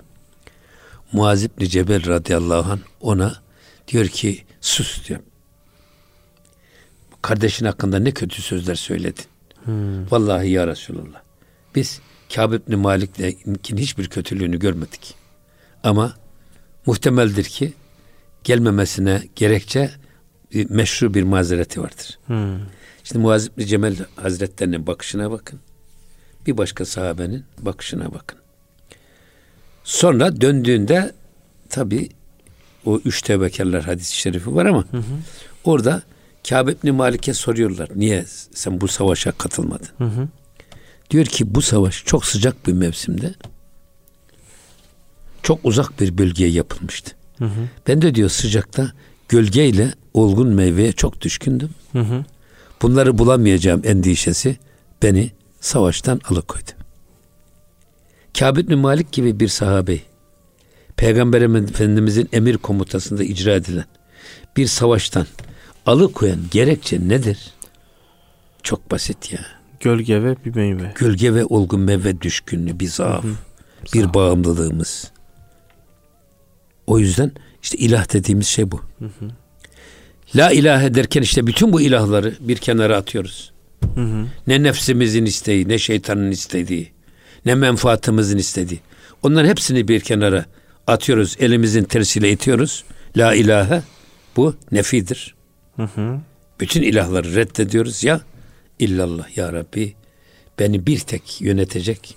Muaz 1.12 1.44
İbni 1.44 1.70
Cebel 1.70 2.08
radıyallahu 2.08 2.72
anh 2.72 2.80
ona 3.02 3.36
diyor 3.88 4.08
ki 4.08 4.44
sus 4.62 5.08
diyor. 5.08 5.20
Kardeşin 7.22 7.66
hakkında 7.66 8.00
ne 8.00 8.12
kötü 8.12 8.42
sözler 8.42 8.76
söyledin. 8.76 9.26
Hmm. 9.64 10.12
Vallahi 10.12 10.50
ya 10.50 10.68
Resulullah. 10.68 11.22
Biz 11.76 12.02
Kâb 12.36 12.54
İbni 12.54 12.76
Malik'in 12.76 13.78
hiçbir 13.78 14.10
kötülüğünü 14.10 14.60
görmedik. 14.60 15.16
Ama 15.84 16.14
muhtemeldir 16.86 17.44
ki 17.44 17.74
gelmemesine 18.44 19.24
gerekçe 19.36 19.92
bir 20.54 20.70
meşru 20.70 21.14
bir 21.14 21.24
mazereti 21.24 21.82
vardır. 21.82 22.20
Hmm. 22.26 22.60
Şimdi 23.04 23.22
Muaz 23.22 23.48
İbni 23.48 23.66
Cemel 23.66 23.96
Hazretlerinin 24.16 24.88
bakışına 24.88 25.32
bakın. 25.32 25.60
Bir 26.48 26.58
başka 26.58 26.86
sahabenin 26.86 27.46
bakışına 27.60 28.14
bakın. 28.14 28.40
Sonra 29.84 30.42
döndüğünde 30.42 31.14
tabi 31.70 32.10
o 32.86 32.98
üç 33.06 33.22
tebekerler 33.22 33.82
hadis-i 33.82 34.16
şerifi 34.16 34.56
var 34.56 34.66
ama 34.66 34.86
hı 34.92 34.98
hı. 34.98 35.04
orada 35.64 36.04
Kâb 36.50 36.68
İbni 36.68 36.92
Malik'e 36.92 37.34
soruyorlar. 37.34 37.90
Niye 37.96 38.26
sen 38.54 38.82
bu 38.82 38.88
savaşa 38.88 39.32
katılmadın? 39.32 39.88
Hı 39.98 40.04
hı. 40.04 40.28
Diyor 41.10 41.26
ki 41.26 41.56
bu 41.56 41.62
savaş 41.62 42.04
çok 42.06 42.26
sıcak 42.26 42.68
bir 42.68 42.74
mevsimde 42.74 43.34
çok 45.44 45.60
uzak 45.64 46.00
bir 46.00 46.18
bölgeye 46.18 46.50
yapılmıştı. 46.50 47.16
Hı 47.38 47.46
hı. 47.46 47.68
Ben 47.88 48.02
de 48.02 48.16
diyor 48.16 48.30
sıcakta 48.30 48.92
gölgeyle 49.30 49.94
olgun 50.14 50.48
meyveye 50.48 50.92
çok 50.92 51.22
düşkündüm. 51.22 51.70
Hı 51.92 52.00
hı. 52.00 52.26
Bunları 52.82 53.18
bulamayacağım 53.18 53.82
endişesi 53.86 54.58
beni 55.04 55.32
savaştan 55.62 56.22
alıkoydu. 56.30 56.72
Kâb 58.40 58.58
ibn 58.58 58.78
Malik 58.78 59.12
gibi 59.12 59.40
bir 59.40 59.48
sahabe 59.48 60.00
Peygamber 60.96 61.42
Efendimizin 61.42 62.30
emir 62.34 62.58
komutasında 62.58 63.24
icra 63.24 63.56
edilen 63.56 63.86
bir 64.58 64.68
savaştan 64.68 65.28
alıkoyan 65.86 66.40
gerekçe 66.52 67.10
nedir? 67.10 67.54
Çok 68.64 68.92
basit 68.92 69.32
ya. 69.32 69.59
Gölge 69.80 70.24
ve 70.24 70.36
bir 70.46 70.56
meyve. 70.56 70.92
Gölge 70.96 71.34
ve 71.34 71.46
olgun 71.46 71.80
meyve 71.80 72.22
düşkünlüğü 72.22 72.80
bir 72.80 72.88
zaaf. 72.88 73.24
Hı 73.24 73.28
hı. 73.28 73.34
Bir 73.94 74.02
zaaf. 74.02 74.14
bağımlılığımız. 74.14 75.12
O 76.88 77.00
yüzden 77.00 77.32
işte 77.64 77.78
ilah 77.78 78.14
dediğimiz 78.14 78.48
şey 78.48 78.72
bu. 78.72 78.82
Hı 79.00 79.06
hı. 79.06 79.30
La 80.36 80.52
ilahe 80.52 80.94
derken 80.94 81.22
işte 81.22 81.48
bütün 81.48 81.74
bu 81.74 81.82
ilahları 81.82 82.36
bir 82.40 82.58
kenara 82.58 82.98
atıyoruz. 82.98 83.52
Hı 83.96 84.02
hı. 84.02 84.26
Ne 84.48 84.64
nefsimizin 84.64 85.26
isteği, 85.26 85.70
ne 85.70 85.78
şeytanın 85.78 86.32
istediği, 86.32 86.92
ne 87.46 87.56
menfaatımızın 87.56 88.38
istediği. 88.38 88.80
Onların 89.24 89.50
hepsini 89.50 89.88
bir 89.88 90.00
kenara 90.00 90.46
atıyoruz, 90.88 91.36
elimizin 91.40 91.84
tersiyle 91.84 92.32
itiyoruz. 92.32 92.84
La 93.18 93.34
ilahe 93.34 93.82
bu 94.36 94.56
nefidir. 94.72 95.36
Hı 95.76 95.84
hı. 95.84 96.20
Bütün 96.60 96.82
ilahları 96.82 97.36
reddediyoruz 97.36 98.04
ya 98.04 98.22
illallah 98.80 99.38
ya 99.38 99.54
Rabbi. 99.54 99.94
Beni 100.60 100.88
bir 100.88 101.00
tek 101.00 101.42
yönetecek, 101.42 102.16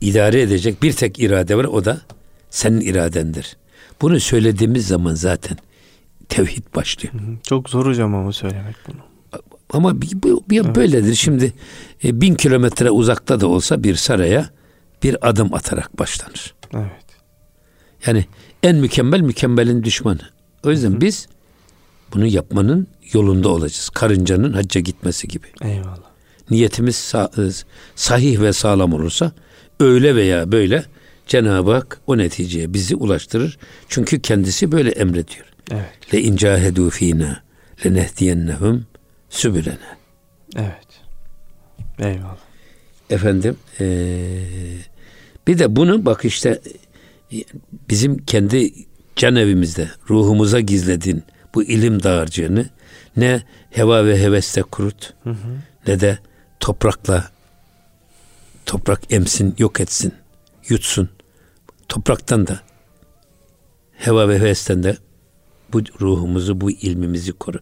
idare 0.00 0.42
edecek 0.42 0.82
bir 0.82 0.92
tek 0.92 1.18
irade 1.18 1.56
var 1.56 1.64
o 1.64 1.84
da 1.84 2.00
senin 2.50 2.80
iradendir. 2.80 3.56
Bunu 4.02 4.20
söylediğimiz 4.20 4.86
zaman 4.86 5.14
zaten 5.14 5.58
tevhid 6.28 6.64
başlıyor. 6.74 7.14
Çok 7.42 7.70
zor 7.70 7.86
hocam 7.86 8.14
ama 8.14 8.32
söylemek 8.32 8.76
bunu. 8.88 9.00
Ama 9.70 10.02
bir, 10.02 10.10
bir 10.22 10.64
evet. 10.64 10.76
böyledir. 10.76 11.14
Şimdi 11.14 11.52
e, 12.04 12.20
bin 12.20 12.34
kilometre 12.34 12.90
uzakta 12.90 13.40
da 13.40 13.46
olsa 13.46 13.82
bir 13.82 13.94
saraya 13.94 14.50
bir 15.02 15.28
adım 15.28 15.54
atarak 15.54 15.98
başlanır. 15.98 16.54
Evet. 16.74 17.06
Yani 18.06 18.24
en 18.62 18.76
mükemmel 18.76 19.20
mükemmelin 19.20 19.84
düşmanı. 19.84 20.30
O 20.64 20.70
yüzden 20.70 20.92
Hı. 20.92 21.00
biz 21.00 21.28
bunu 22.14 22.26
yapmanın 22.26 22.86
yolunda 23.12 23.48
olacağız. 23.48 23.90
Karıncanın 23.94 24.52
hacca 24.52 24.80
gitmesi 24.80 25.28
gibi. 25.28 25.46
Eyvallah. 25.62 26.06
Niyetimiz 26.50 27.14
e, 27.14 27.42
sahih 27.94 28.40
ve 28.40 28.52
sağlam 28.52 28.92
olursa 28.92 29.32
öyle 29.80 30.16
veya 30.16 30.52
böyle 30.52 30.84
Cenab-ı 31.26 31.72
Hak 31.72 32.00
o 32.06 32.18
neticeye 32.18 32.74
bizi 32.74 32.96
ulaştırır. 32.96 33.58
Çünkü 33.88 34.20
kendisi 34.20 34.72
böyle 34.72 34.90
emrediyor. 34.90 35.46
Evet. 35.70 36.14
Le 36.14 36.20
incahedu 36.20 36.90
fina 36.90 37.42
lenehdiyennehum 37.86 38.86
sübülene. 39.30 39.96
Evet. 40.56 40.86
Eyvallah. 41.98 42.36
Efendim 43.10 43.56
ee, 43.80 44.38
bir 45.46 45.58
de 45.58 45.76
bunu 45.76 46.06
bak 46.06 46.24
işte 46.24 46.60
bizim 47.90 48.18
kendi 48.18 48.72
can 49.16 49.36
evimizde 49.36 49.90
ruhumuza 50.10 50.60
gizledin 50.60 51.22
bu 51.54 51.62
ilim 51.62 52.02
dağarcığını 52.02 52.66
ne 53.16 53.42
heva 53.70 54.06
ve 54.06 54.20
heveste 54.20 54.62
kurut 54.62 55.14
hı 55.24 55.30
hı. 55.30 55.36
ne 55.86 56.00
de 56.00 56.18
toprakla 56.60 57.30
toprak 58.66 59.12
emsin 59.12 59.54
yok 59.58 59.80
etsin 59.80 60.14
yutsun 60.68 61.08
topraktan 61.88 62.46
da 62.46 62.60
heva 63.92 64.28
ve 64.28 64.38
hevesten 64.38 64.82
de 64.82 64.96
bu 65.72 65.80
ruhumuzu 66.00 66.60
bu 66.60 66.70
ilmimizi 66.70 67.32
koru. 67.32 67.58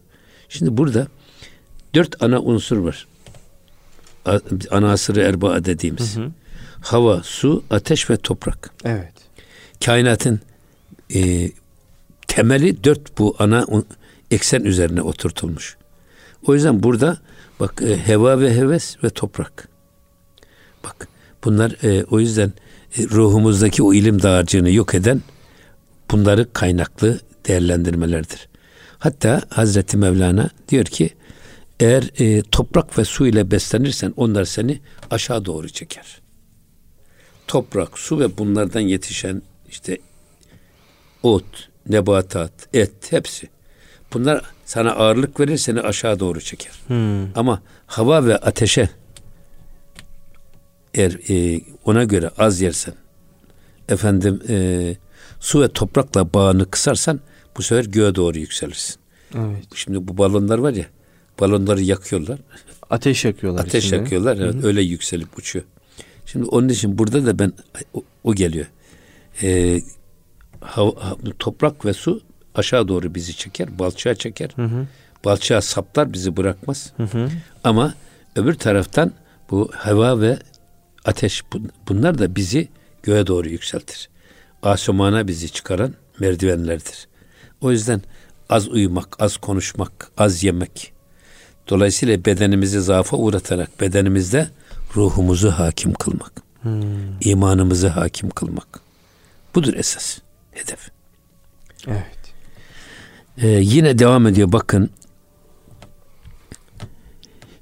Şimdi 0.49 0.77
burada 0.77 1.07
dört 1.93 2.23
ana 2.23 2.39
unsur 2.39 2.77
var. 2.77 3.07
Ana 4.71 4.91
asırı 4.91 5.21
erbaa 5.21 5.65
dediğimiz. 5.65 6.17
Hı 6.17 6.21
hı. 6.21 6.31
Hava, 6.81 7.23
su, 7.23 7.63
ateş 7.69 8.09
ve 8.09 8.17
toprak. 8.17 8.71
Evet. 8.83 9.13
Kainatın 9.85 10.39
e, 11.15 11.51
temeli 12.27 12.83
dört 12.83 13.17
bu 13.17 13.35
ana 13.39 13.65
eksen 14.31 14.61
üzerine 14.61 15.01
oturtulmuş. 15.01 15.77
O 16.47 16.53
yüzden 16.53 16.83
burada 16.83 17.17
bak 17.59 17.81
e, 17.81 17.97
heva 17.97 18.39
ve 18.39 18.55
heves 18.55 19.03
ve 19.03 19.09
toprak. 19.09 19.69
Bak 20.83 21.07
bunlar 21.43 21.83
e, 21.83 22.03
o 22.03 22.19
yüzden 22.19 22.53
e, 22.97 23.03
ruhumuzdaki 23.03 23.83
o 23.83 23.93
ilim 23.93 24.21
dağarcığını 24.21 24.71
yok 24.71 24.95
eden 24.95 25.21
bunları 26.11 26.53
kaynaklı 26.53 27.19
değerlendirmelerdir. 27.47 28.49
Hatta 28.99 29.41
Hazreti 29.49 29.97
Mevlana 29.97 30.49
diyor 30.69 30.85
ki 30.85 31.09
eğer 31.79 32.09
e, 32.19 32.41
toprak 32.41 32.97
ve 32.97 33.05
su 33.05 33.27
ile 33.27 33.51
beslenirsen 33.51 34.13
onlar 34.17 34.45
seni 34.45 34.79
aşağı 35.11 35.45
doğru 35.45 35.69
çeker. 35.69 36.21
Toprak, 37.47 37.99
su 37.99 38.19
ve 38.19 38.37
bunlardan 38.37 38.79
yetişen 38.79 39.41
işte 39.69 39.97
ot, 41.23 41.69
nebatat, 41.89 42.51
et 42.73 43.11
hepsi. 43.11 43.54
Bunlar 44.15 44.41
sana 44.65 44.91
ağırlık 44.91 45.39
verir 45.39 45.57
seni 45.57 45.81
aşağı 45.81 46.19
doğru 46.19 46.41
çeker. 46.41 46.71
Hmm. 46.87 47.37
Ama 47.37 47.61
hava 47.87 48.25
ve 48.25 48.37
ateşe 48.37 48.89
eğer 50.93 51.17
e, 51.29 51.61
ona 51.85 52.03
göre 52.03 52.29
az 52.37 52.61
yersen 52.61 52.93
efendim 53.89 54.41
e, 54.49 54.95
su 55.39 55.61
ve 55.61 55.67
toprakla 55.67 56.33
bağını 56.33 56.71
kısarsan 56.71 57.19
bu 57.57 57.61
sefer 57.61 57.85
göğe 57.85 58.15
doğru 58.15 58.37
yükselirsin. 58.37 58.95
Evet. 59.35 59.75
Şimdi 59.75 60.07
bu 60.07 60.17
balonlar 60.17 60.57
var 60.57 60.73
ya 60.73 60.85
balonları 61.39 61.81
yakıyorlar. 61.81 62.39
Ateş 62.89 63.25
yakıyorlar. 63.25 63.63
Ateş 63.63 63.85
içinde. 63.85 63.95
yakıyorlar. 63.95 64.37
Evet, 64.37 64.63
öyle 64.63 64.81
yükselip 64.81 65.37
uçuyor. 65.37 65.65
Şimdi 66.25 66.45
onun 66.45 66.69
için 66.69 66.97
burada 66.97 67.25
da 67.25 67.39
ben 67.39 67.53
o, 67.93 68.03
o 68.23 68.35
geliyor. 68.35 68.65
Ee, 69.43 69.81
ha, 70.61 70.85
ha, 70.99 71.15
toprak 71.39 71.85
ve 71.85 71.93
su 71.93 72.21
aşağı 72.55 72.87
doğru 72.87 73.15
bizi 73.15 73.37
çeker, 73.37 73.79
balçığa 73.79 74.15
çeker. 74.15 74.49
Hı 74.55 74.65
hı. 74.65 74.87
Balçığa 75.25 75.61
saplar 75.61 76.13
bizi 76.13 76.37
bırakmaz. 76.37 76.91
Hı 76.97 77.03
hı. 77.03 77.29
Ama 77.63 77.93
öbür 78.35 78.53
taraftan 78.53 79.11
bu 79.51 79.71
hava 79.75 80.21
ve 80.21 80.39
ateş 81.05 81.43
bunlar 81.89 82.17
da 82.17 82.35
bizi 82.35 82.67
göğe 83.03 83.27
doğru 83.27 83.49
yükseltir. 83.49 84.09
Asumana 84.63 85.27
bizi 85.27 85.51
çıkaran 85.51 85.93
merdivenlerdir. 86.19 87.07
O 87.61 87.71
yüzden 87.71 88.01
az 88.49 88.67
uyumak, 88.67 89.15
az 89.19 89.37
konuşmak, 89.37 90.11
az 90.17 90.43
yemek. 90.43 90.93
Dolayısıyla 91.69 92.25
bedenimizi 92.25 92.81
zaafa 92.81 93.17
uğratarak 93.17 93.81
bedenimizde 93.81 94.49
ruhumuzu 94.95 95.51
hakim 95.51 95.93
kılmak. 95.93 96.31
Hmm. 96.61 96.81
imanımızı 97.21 97.87
hakim 97.87 98.29
kılmak. 98.29 98.79
Budur 99.55 99.73
esas 99.73 100.17
hedef. 100.51 100.89
Evet. 101.87 102.24
Ee, 103.37 103.47
yine 103.47 103.99
devam 103.99 104.27
ediyor 104.27 104.51
bakın. 104.51 104.89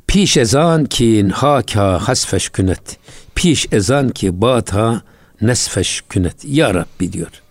Piş 0.08 0.38
ezan 0.38 0.86
ki 0.86 1.28
haka 1.34 2.08
hasfeş 2.08 2.50
künet. 2.50 2.98
Piş 3.36 3.68
ezan 3.72 4.10
ki 4.10 4.42
bata 4.42 5.02
nesfeş 5.42 6.04
künet. 6.10 6.46
Ya 6.46 6.74
Rabbi 6.74 7.14
diyor. 7.14 7.42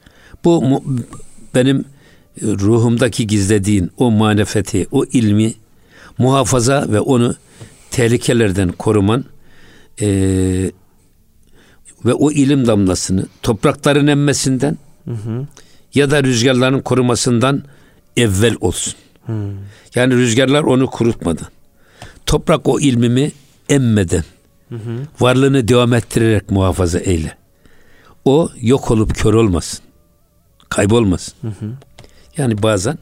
Bu 0.45 0.83
benim 1.55 1.85
ruhumdaki 2.43 3.27
gizlediğin 3.27 3.91
o 3.97 4.11
manefeti, 4.11 4.87
o 4.91 5.05
ilmi 5.05 5.55
muhafaza 6.19 6.87
ve 6.89 7.01
onu 7.01 7.35
tehlikelerden 7.91 8.73
koruman 8.73 9.25
e, 10.01 10.07
ve 12.05 12.15
o 12.15 12.31
ilim 12.31 12.67
damlasını 12.67 13.27
toprakların 13.43 14.07
emmesinden 14.07 14.79
hı 15.05 15.11
hı. 15.11 15.47
ya 15.95 16.11
da 16.11 16.25
rüzgarların 16.25 16.81
korumasından 16.81 17.63
evvel 18.17 18.57
olsun. 18.61 18.95
Hı. 19.27 19.33
Yani 19.95 20.15
rüzgarlar 20.15 20.63
onu 20.63 20.87
kurutmadan, 20.87 21.49
toprak 22.27 22.69
o 22.69 22.81
ilmimi 22.81 23.33
emmeden, 23.69 24.25
hı 24.69 24.79
varlığını 25.21 25.69
devam 25.69 25.95
ettirerek 25.95 26.51
muhafaza 26.51 26.99
eyle. 26.99 27.37
O 28.25 28.51
yok 28.61 28.91
olup 28.91 29.15
kör 29.15 29.35
olmasın, 29.35 29.81
kaybolmasın. 30.69 31.35
Hı. 31.43 31.51
Yani 32.37 32.63
bazen 32.63 32.99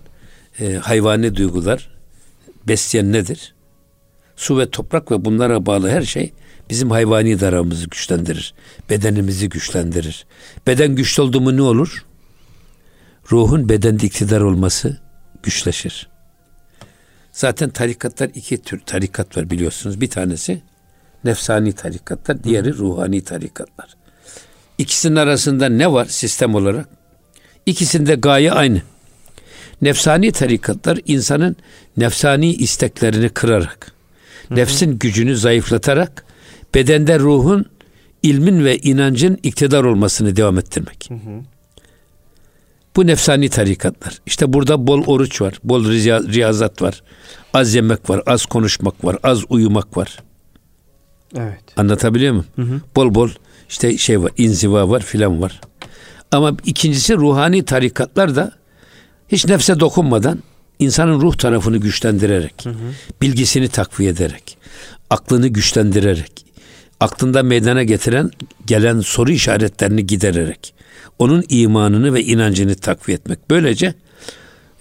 e, 0.61 0.74
hayvani 0.74 1.36
duygular 1.36 1.90
besleyen 2.68 3.12
nedir? 3.12 3.54
Su 4.36 4.58
ve 4.58 4.70
toprak 4.70 5.11
ve 5.11 5.24
bunlara 5.24 5.66
bağlı 5.66 5.90
her 5.90 6.02
şey 6.02 6.32
bizim 6.70 6.90
hayvani 6.90 7.40
daramımızı 7.40 7.84
güçlendirir. 7.84 8.54
Bedenimizi 8.90 9.48
güçlendirir. 9.48 10.26
Beden 10.66 10.94
güçlü 10.94 11.22
oldu 11.22 11.40
mu 11.40 11.56
ne 11.56 11.62
olur? 11.62 12.04
Ruhun 13.33 13.68
bedende 13.68 14.07
iktidar 14.07 14.41
olması 14.41 14.99
güçleşir. 15.43 16.09
Zaten 17.33 17.70
tarikatlar 17.70 18.31
iki 18.35 18.62
tür 18.62 18.81
tarikat 18.81 19.37
var 19.37 19.51
biliyorsunuz. 19.51 20.01
Bir 20.01 20.11
tanesi 20.11 20.62
nefsani 21.24 21.72
tarikatlar, 21.72 22.45
diğeri 22.45 22.74
ruhani 22.74 23.24
tarikatlar. 23.24 23.97
İkisinin 24.78 25.16
arasında 25.16 25.68
ne 25.68 25.93
var 25.93 26.05
sistem 26.05 26.55
olarak? 26.55 26.89
İkisinde 27.66 28.14
gaye 28.14 28.53
aynı. 28.53 28.83
Nefsani 29.83 30.33
tarikatlar 30.33 30.99
insanın 31.07 31.57
nefsani 31.97 32.55
isteklerini 32.55 33.28
kırarak, 33.28 33.93
nefsin 34.51 34.99
gücünü 34.99 35.37
zayıflatarak 35.37 36.24
bedende 36.74 37.18
ruhun, 37.18 37.66
ilmin 38.22 38.64
ve 38.64 38.78
inancın 38.78 39.39
iktidar 39.43 39.85
olmasını 39.85 40.37
devam 40.37 40.59
ettirmek. 40.59 41.09
Hı-hı. 41.11 41.59
Bu 42.97 43.07
nefsani 43.07 43.49
tarikatlar. 43.49 44.18
İşte 44.26 44.53
burada 44.53 44.86
bol 44.86 45.05
oruç 45.07 45.41
var, 45.41 45.55
bol 45.64 45.84
riyazat 46.32 46.82
var, 46.82 47.03
az 47.55 47.74
yemek 47.74 48.11
var, 48.11 48.22
az 48.26 48.47
konuşmak 48.47 49.05
var, 49.05 49.16
az 49.22 49.45
uyumak 49.49 49.97
var. 49.97 50.18
Evet. 51.36 51.62
Anlatabiliyor 51.76 52.32
muyum? 52.32 52.47
Hı 52.57 52.62
hı. 52.62 52.80
Bol 52.97 53.14
bol 53.14 53.30
işte 53.68 53.99
şey 53.99 54.22
var, 54.22 54.32
inziva 54.36 54.88
var 54.88 55.03
filan 55.03 55.43
var. 55.43 55.61
Ama 56.32 56.57
ikincisi 56.64 57.16
ruhani 57.16 57.64
tarikatlar 57.64 58.36
da 58.36 58.53
hiç 59.28 59.47
nefse 59.47 59.80
dokunmadan 59.80 60.38
insanın 60.78 61.20
ruh 61.20 61.34
tarafını 61.34 61.76
güçlendirerek, 61.76 62.55
hı 62.64 62.70
hı. 62.70 62.74
bilgisini 63.22 63.68
takviye 63.68 64.11
ederek, 64.11 64.59
aklını 65.11 65.49
güçlendirerek, 65.49 66.47
aklında 67.01 67.43
meydana 67.43 67.82
getiren 67.82 68.30
gelen 68.66 69.01
soru 69.01 69.30
işaretlerini 69.30 70.07
gidererek, 70.07 70.74
onun 71.20 71.44
imanını 71.48 72.14
ve 72.14 72.24
inancını 72.24 72.74
takviye 72.74 73.16
etmek. 73.16 73.50
Böylece 73.50 73.94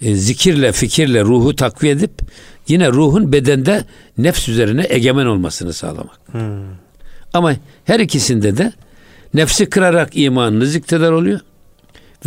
e, 0.02 0.14
zikirle, 0.14 0.72
fikirle 0.72 1.22
ruhu 1.22 1.56
takviye 1.56 1.92
edip 1.92 2.22
Yine 2.70 2.88
ruhun 2.88 3.32
bedende 3.32 3.84
nefs 4.18 4.48
üzerine 4.48 4.86
egemen 4.88 5.26
olmasını 5.26 5.72
sağlamak. 5.72 6.20
Hmm. 6.32 6.40
Ama 7.32 7.56
her 7.84 8.00
ikisinde 8.00 8.56
de 8.56 8.72
nefsi 9.34 9.70
kırarak 9.70 10.16
imanınız 10.16 10.74
iktidar 10.74 11.12
oluyor 11.12 11.40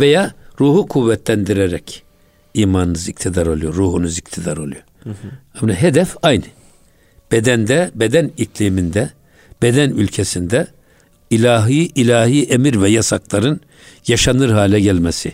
veya 0.00 0.34
ruhu 0.60 0.88
kuvvetlendirerek 0.88 2.02
imanınız 2.54 3.08
iktidar 3.08 3.46
oluyor, 3.46 3.74
ruhunuz 3.74 4.18
iktidar 4.18 4.56
oluyor. 4.56 4.82
Hı 5.04 5.10
hı. 5.10 5.14
Ama 5.62 5.72
hedef 5.72 6.16
aynı. 6.22 6.44
Bedende, 7.32 7.90
beden 7.94 8.30
ikliminde, 8.36 9.10
beden 9.62 9.90
ülkesinde 9.90 10.66
ilahi 11.30 11.90
ilahi 11.94 12.44
emir 12.44 12.82
ve 12.82 12.90
yasakların 12.90 13.60
yaşanır 14.06 14.50
hale 14.50 14.80
gelmesi. 14.80 15.32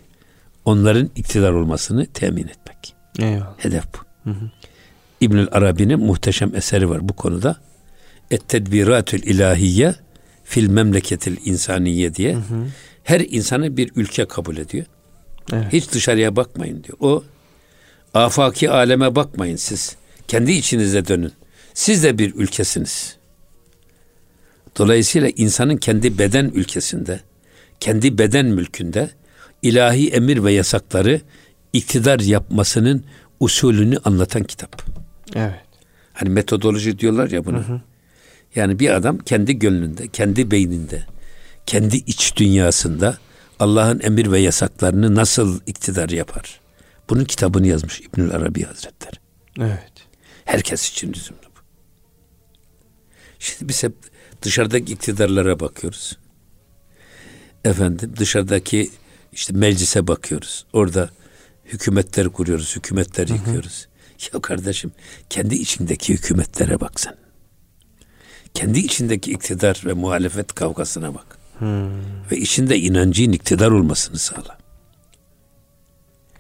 Onların 0.65 1.11
iktidar 1.17 1.53
olmasını 1.53 2.07
temin 2.07 2.49
etmek. 2.49 2.95
Eyvallah. 3.19 3.55
Hedef 3.59 3.85
bu. 3.95 4.31
Hı 4.31 4.35
hı. 4.35 4.51
İbnül 5.21 5.49
Arabi'nin 5.53 6.01
muhteşem 6.01 6.57
eseri 6.57 6.91
var 6.91 7.09
bu 7.09 7.13
konuda. 7.13 7.57
Et 8.31 8.49
tedbiratül 8.49 9.23
ilahiye 9.23 9.95
fil 10.45 10.69
memleketil 10.69 11.37
insaniye 11.45 12.15
diye. 12.15 12.35
Hı 12.35 12.39
hı. 12.39 12.67
Her 13.05 13.21
insanı 13.21 13.77
bir 13.77 13.91
ülke 13.97 14.25
kabul 14.25 14.57
ediyor. 14.57 14.87
Evet. 15.53 15.73
Hiç 15.73 15.93
dışarıya 15.93 16.37
bakmayın 16.37 16.85
diyor. 16.85 16.99
O 17.01 17.25
afaki 18.15 18.71
aleme 18.71 19.15
bakmayın 19.15 19.57
siz. 19.57 19.97
Kendi 20.29 20.53
içinize 20.53 21.09
dönün. 21.09 21.33
Siz 21.75 22.05
de 22.05 22.19
bir 22.19 22.35
ülkesiniz. 22.35 23.17
Dolayısıyla 24.79 25.29
insanın 25.37 25.77
kendi 25.77 26.19
beden 26.19 26.45
ülkesinde, 26.55 27.21
kendi 27.81 28.19
beden 28.19 28.47
mülkünde 28.47 29.11
ilahi 29.63 30.11
emir 30.11 30.45
ve 30.45 30.53
yasakları 30.53 31.21
iktidar 31.73 32.21
yapmasının 32.21 33.05
usulünü 33.41 33.99
anlatan 34.05 34.45
kitap. 34.45 34.83
Evet. 35.35 35.61
Hani 36.13 36.31
metodoloji 36.31 36.99
diyorlar 36.99 37.31
ya 37.31 37.45
bunu. 37.45 37.59
Hı 37.59 37.73
hı. 37.73 37.81
Yani 38.55 38.79
bir 38.79 38.91
adam 38.91 39.19
kendi 39.19 39.59
gönlünde, 39.59 40.09
kendi 40.09 40.51
beyninde, 40.51 41.07
kendi 41.67 41.97
iç 41.97 42.37
dünyasında 42.37 43.19
Allah'ın 43.59 44.01
emir 44.01 44.33
ve 44.33 44.39
yasaklarını 44.39 45.15
nasıl 45.15 45.61
iktidar 45.67 46.09
yapar? 46.09 46.61
Bunun 47.11 47.25
kitabını 47.25 47.67
yazmış 47.67 48.01
İbnül 48.01 48.31
Arabi 48.31 48.63
Hazretleri. 48.63 49.17
Evet. 49.59 49.93
Herkes 50.45 50.91
için 50.91 51.13
lüzumlu 51.13 51.43
bu. 51.43 51.61
Şimdi 53.39 53.69
biz 53.69 53.83
hep 53.83 53.95
dışarıdaki 54.43 54.93
iktidarlara 54.93 55.61
bakıyoruz. 55.61 56.19
Efendim 57.65 58.13
dışarıdaki 58.17 58.91
işte 59.33 59.53
meclise 59.53 60.07
bakıyoruz. 60.07 60.67
Orada 60.73 61.11
hükümetler 61.65 62.29
kuruyoruz, 62.29 62.77
hükümetler 62.77 63.29
hı 63.29 63.33
hı. 63.33 63.37
yıkıyoruz. 63.37 63.89
Ya 64.33 64.41
kardeşim 64.41 64.93
kendi 65.31 65.55
içindeki 65.55 66.15
hükümetlere 66.15 66.81
bak 66.81 67.01
sen. 67.01 67.15
Kendi 68.55 68.79
içindeki 68.79 69.33
iktidar 69.33 69.83
ve 69.85 69.93
muhalefet 69.93 70.53
kavgasına 70.53 71.15
bak. 71.15 71.39
Hmm. 71.59 71.91
Ve 72.31 72.37
içinde 72.37 72.79
inancın 72.79 73.33
iktidar 73.33 73.71
olmasını 73.71 74.19
sağla. 74.19 74.59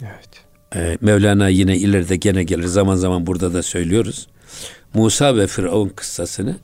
Evet. 0.02 0.28
Ee, 0.74 0.98
Mevlana 1.00 1.48
yine 1.48 1.76
ileride 1.76 2.16
gene 2.16 2.44
gelir. 2.44 2.66
Zaman 2.66 2.96
zaman 2.96 3.26
burada 3.26 3.54
da 3.54 3.62
söylüyoruz. 3.62 4.26
Musa 4.94 5.36
ve 5.36 5.46
Firavun 5.46 5.88
kıssasını 5.88 6.56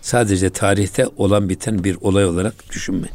sadece 0.00 0.50
tarihte 0.50 1.06
olan 1.16 1.48
biten 1.48 1.84
bir 1.84 1.96
olay 2.00 2.24
olarak 2.24 2.70
düşünme. 2.70 3.08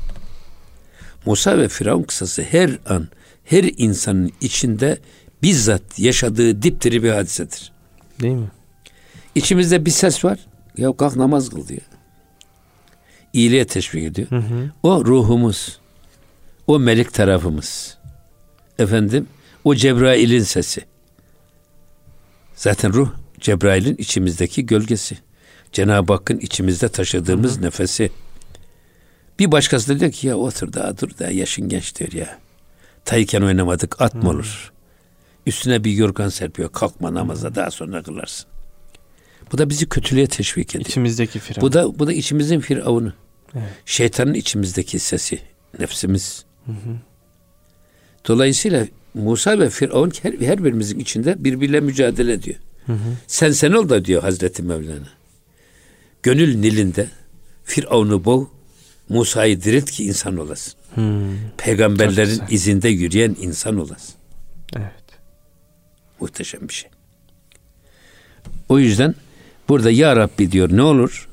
Musa 1.25 1.57
ve 1.57 1.67
Firavun 1.67 2.03
kıssası 2.03 2.41
her 2.41 2.77
an 2.85 3.07
her 3.45 3.63
insanın 3.77 4.31
içinde 4.41 4.97
bizzat 5.43 5.99
yaşadığı 5.99 6.61
dipdiri 6.61 7.03
bir 7.03 7.11
hadisedir. 7.11 7.71
Değil 8.21 8.35
mi? 8.35 8.51
İçimizde 9.35 9.85
bir 9.85 9.91
ses 9.91 10.25
var. 10.25 10.39
Ya 10.77 10.97
kalk 10.97 11.15
namaz 11.15 11.49
kıl 11.49 11.67
diyor. 11.67 11.81
İyiliğe 13.33 13.67
teşvik 13.67 14.03
ediyor. 14.03 14.29
Hı 14.29 14.37
hı. 14.37 14.71
O 14.83 15.05
ruhumuz. 15.05 15.79
O 16.67 16.79
melek 16.79 17.13
tarafımız. 17.13 17.97
Efendim 18.79 19.27
o 19.63 19.75
Cebrail'in 19.75 20.43
sesi. 20.43 20.81
Zaten 22.55 22.93
ruh 22.93 23.09
Cebrail'in 23.39 23.95
içimizdeki 23.95 24.65
gölgesi. 24.65 25.17
Cenab-ı 25.71 26.13
Hakk'ın 26.13 26.39
içimizde 26.39 26.89
taşıdığımız 26.89 27.55
hı 27.55 27.59
hı. 27.59 27.65
nefesi. 27.65 28.11
Bir 29.39 29.51
başkası 29.51 29.95
da 29.95 29.99
diyor 29.99 30.11
ki 30.11 30.27
ya 30.27 30.37
otur 30.37 30.73
daha 30.73 30.97
dur 30.97 31.09
daha 31.19 31.31
yaşın 31.31 31.69
genç 31.69 31.95
diyor 31.95 32.11
ya. 32.11 32.39
Tayken 33.05 33.41
oynamadık 33.41 34.01
at 34.01 34.15
mı 34.15 34.29
olur? 34.29 34.71
Üstüne 35.45 35.83
bir 35.83 35.91
yorgan 35.91 36.29
serpiyor. 36.29 36.71
Kalkma 36.71 37.13
namaza 37.13 37.55
daha 37.55 37.71
sonra 37.71 38.03
kılarsın. 38.03 38.49
Bu 39.51 39.57
da 39.57 39.69
bizi 39.69 39.89
kötülüğe 39.89 40.27
teşvik 40.27 40.69
ediyor. 40.69 40.85
İçimizdeki 40.89 41.39
firavun. 41.39 41.61
Bu 41.61 41.73
da 41.73 41.99
bu 41.99 42.07
da 42.07 42.13
içimizin 42.13 42.59
firavunu. 42.59 43.13
Evet. 43.55 43.69
Şeytanın 43.85 44.33
içimizdeki 44.33 44.99
sesi, 44.99 45.39
nefsimiz. 45.79 46.45
Hı 46.65 46.71
hı. 46.71 46.95
Dolayısıyla 48.27 48.87
Musa 49.13 49.59
ve 49.59 49.69
Firavun 49.69 50.11
her, 50.21 50.33
her 50.33 50.63
birimizin 50.63 50.99
içinde 50.99 51.43
birbiriyle 51.43 51.79
mücadele 51.79 52.33
ediyor. 52.33 52.57
Hı 52.85 52.93
hı. 52.93 52.97
Sen 53.27 53.51
sen 53.51 53.71
ol 53.71 53.89
da 53.89 54.05
diyor 54.05 54.21
Hazreti 54.21 54.63
Mevlana. 54.63 55.09
Gönül 56.23 56.55
nilinde 56.55 57.07
Firavun'u 57.63 58.25
boğ, 58.25 58.49
Musa'yı 59.09 59.63
dirilt 59.63 59.91
ki 59.91 60.05
insan 60.05 60.37
olasın. 60.37 60.73
Hmm. 60.95 61.35
Peygamberlerin 61.57 62.41
izinde 62.49 62.89
yürüyen 62.89 63.35
insan 63.41 63.77
olasın. 63.77 64.15
Evet. 64.75 64.93
Muhteşem 66.19 66.67
bir 66.67 66.73
şey. 66.73 66.89
O 68.69 68.79
yüzden 68.79 69.15
burada 69.69 69.91
Ya 69.91 70.15
Rabbi 70.15 70.51
diyor 70.51 70.69
ne 70.71 70.81
olur 70.81 71.29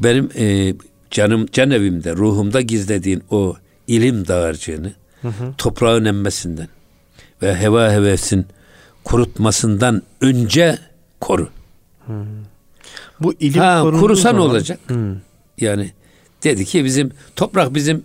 benim 0.00 0.30
e, 0.36 0.74
canım 1.10 1.46
can 1.52 1.70
evimde 1.70 2.16
ruhumda 2.16 2.60
gizlediğin 2.60 3.22
o 3.30 3.56
ilim 3.86 4.28
dağarcığını 4.28 4.92
hı 5.22 5.28
hı. 5.28 5.54
toprağın 5.58 6.04
emmesinden 6.04 6.68
ve 7.42 7.56
heva 7.56 7.92
hevesin 7.92 8.46
kurutmasından 9.04 10.02
önce 10.20 10.78
koru. 11.20 11.48
Hı. 12.06 12.24
Bu 13.20 13.34
ilim 13.40 13.60
ha, 13.60 13.82
kurusa 13.82 14.32
ne 14.32 14.40
olacak? 14.40 14.80
Hı. 14.86 15.16
Yani 15.58 15.92
dedi 16.44 16.64
ki 16.64 16.84
bizim 16.84 17.10
toprak 17.36 17.74
bizim 17.74 18.04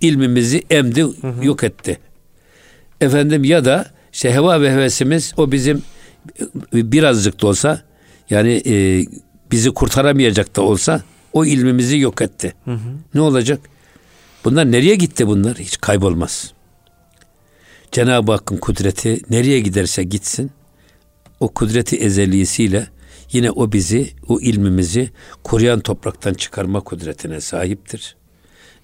ilmimizi 0.00 0.62
emdi, 0.70 1.02
hı 1.02 1.28
hı. 1.28 1.44
yok 1.44 1.64
etti. 1.64 1.98
Efendim 3.00 3.44
ya 3.44 3.64
da 3.64 3.86
işte 4.12 4.32
heva 4.32 4.62
ve 4.62 4.72
hevesimiz 4.72 5.34
o 5.36 5.52
bizim 5.52 5.82
birazcık 6.72 7.42
da 7.42 7.46
olsa 7.46 7.82
yani 8.30 8.62
e, 8.66 9.06
bizi 9.50 9.70
kurtaramayacak 9.70 10.56
da 10.56 10.62
olsa 10.62 11.02
o 11.32 11.44
ilmimizi 11.44 11.98
yok 11.98 12.22
etti. 12.22 12.54
Hı 12.64 12.70
hı. 12.70 12.88
Ne 13.14 13.20
olacak? 13.20 13.60
Bunlar 14.44 14.72
nereye 14.72 14.94
gitti 14.94 15.26
bunlar? 15.26 15.58
Hiç 15.58 15.80
kaybolmaz. 15.80 16.52
Cenab-ı 17.92 18.32
Hakk'ın 18.32 18.56
kudreti 18.56 19.20
nereye 19.30 19.60
giderse 19.60 20.04
gitsin 20.04 20.50
o 21.40 21.48
kudreti 21.48 21.96
ezelisiyle 21.96 22.86
yine 23.32 23.50
o 23.50 23.72
bizi, 23.72 24.10
o 24.28 24.40
ilmimizi 24.40 25.10
kuruyan 25.44 25.80
topraktan 25.80 26.34
çıkarma 26.34 26.80
kudretine 26.80 27.40
sahiptir. 27.40 28.16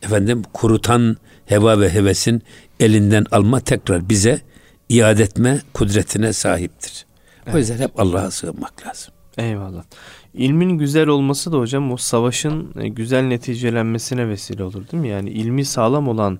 Efendim 0.02 0.42
kurutan 0.52 1.16
heva 1.46 1.80
ve 1.80 1.90
hevesin 1.90 2.42
elinden 2.80 3.26
alma 3.30 3.60
tekrar 3.60 4.08
bize 4.08 4.40
iade 4.88 5.22
etme 5.22 5.60
kudretine 5.74 6.32
sahiptir. 6.32 7.06
Evet. 7.44 7.54
O 7.54 7.58
yüzden 7.58 7.78
hep 7.78 8.00
Allah'a 8.00 8.30
sığınmak 8.30 8.86
lazım. 8.86 9.14
Eyvallah. 9.38 9.84
İlmin 10.34 10.70
güzel 10.78 11.06
olması 11.06 11.52
da 11.52 11.58
hocam 11.58 11.92
o 11.92 11.96
savaşın 11.96 12.72
e, 12.80 12.88
güzel 12.88 13.22
neticelenmesine 13.22 14.28
vesile 14.28 14.64
olur 14.64 14.88
değil 14.92 15.00
mi? 15.00 15.08
Yani 15.08 15.30
ilmi 15.30 15.64
sağlam 15.64 16.08
olan 16.08 16.38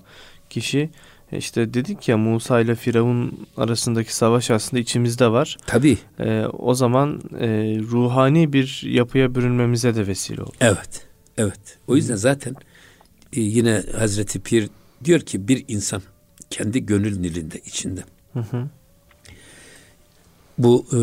kişi 0.50 0.90
işte 1.38 1.74
dedik 1.74 2.08
ya 2.08 2.16
Musa 2.18 2.60
ile 2.60 2.74
Firavun 2.74 3.46
arasındaki 3.56 4.16
savaş 4.16 4.50
aslında 4.50 4.80
içimizde 4.80 5.28
var. 5.28 5.56
Tabii. 5.66 5.98
Ee, 6.20 6.44
o 6.58 6.74
zaman 6.74 7.20
e, 7.40 7.46
ruhani 7.90 8.52
bir 8.52 8.82
yapıya 8.84 9.34
bürünmemize 9.34 9.94
de 9.94 10.06
vesile 10.06 10.42
olur. 10.42 10.54
Evet. 10.60 11.06
Evet. 11.38 11.78
O 11.86 11.96
yüzden 11.96 12.16
zaten 12.16 12.54
e, 13.32 13.40
yine 13.40 13.82
Hazreti 13.98 14.40
Pir 14.40 14.68
diyor 15.04 15.20
ki 15.20 15.48
bir 15.48 15.64
insan 15.68 16.02
kendi 16.50 16.86
gönül 16.86 17.18
nilinde 17.18 17.58
içinde. 17.58 18.04
Hı 18.32 18.40
hı. 18.40 18.68
Bu 20.58 20.86
e, 20.92 20.98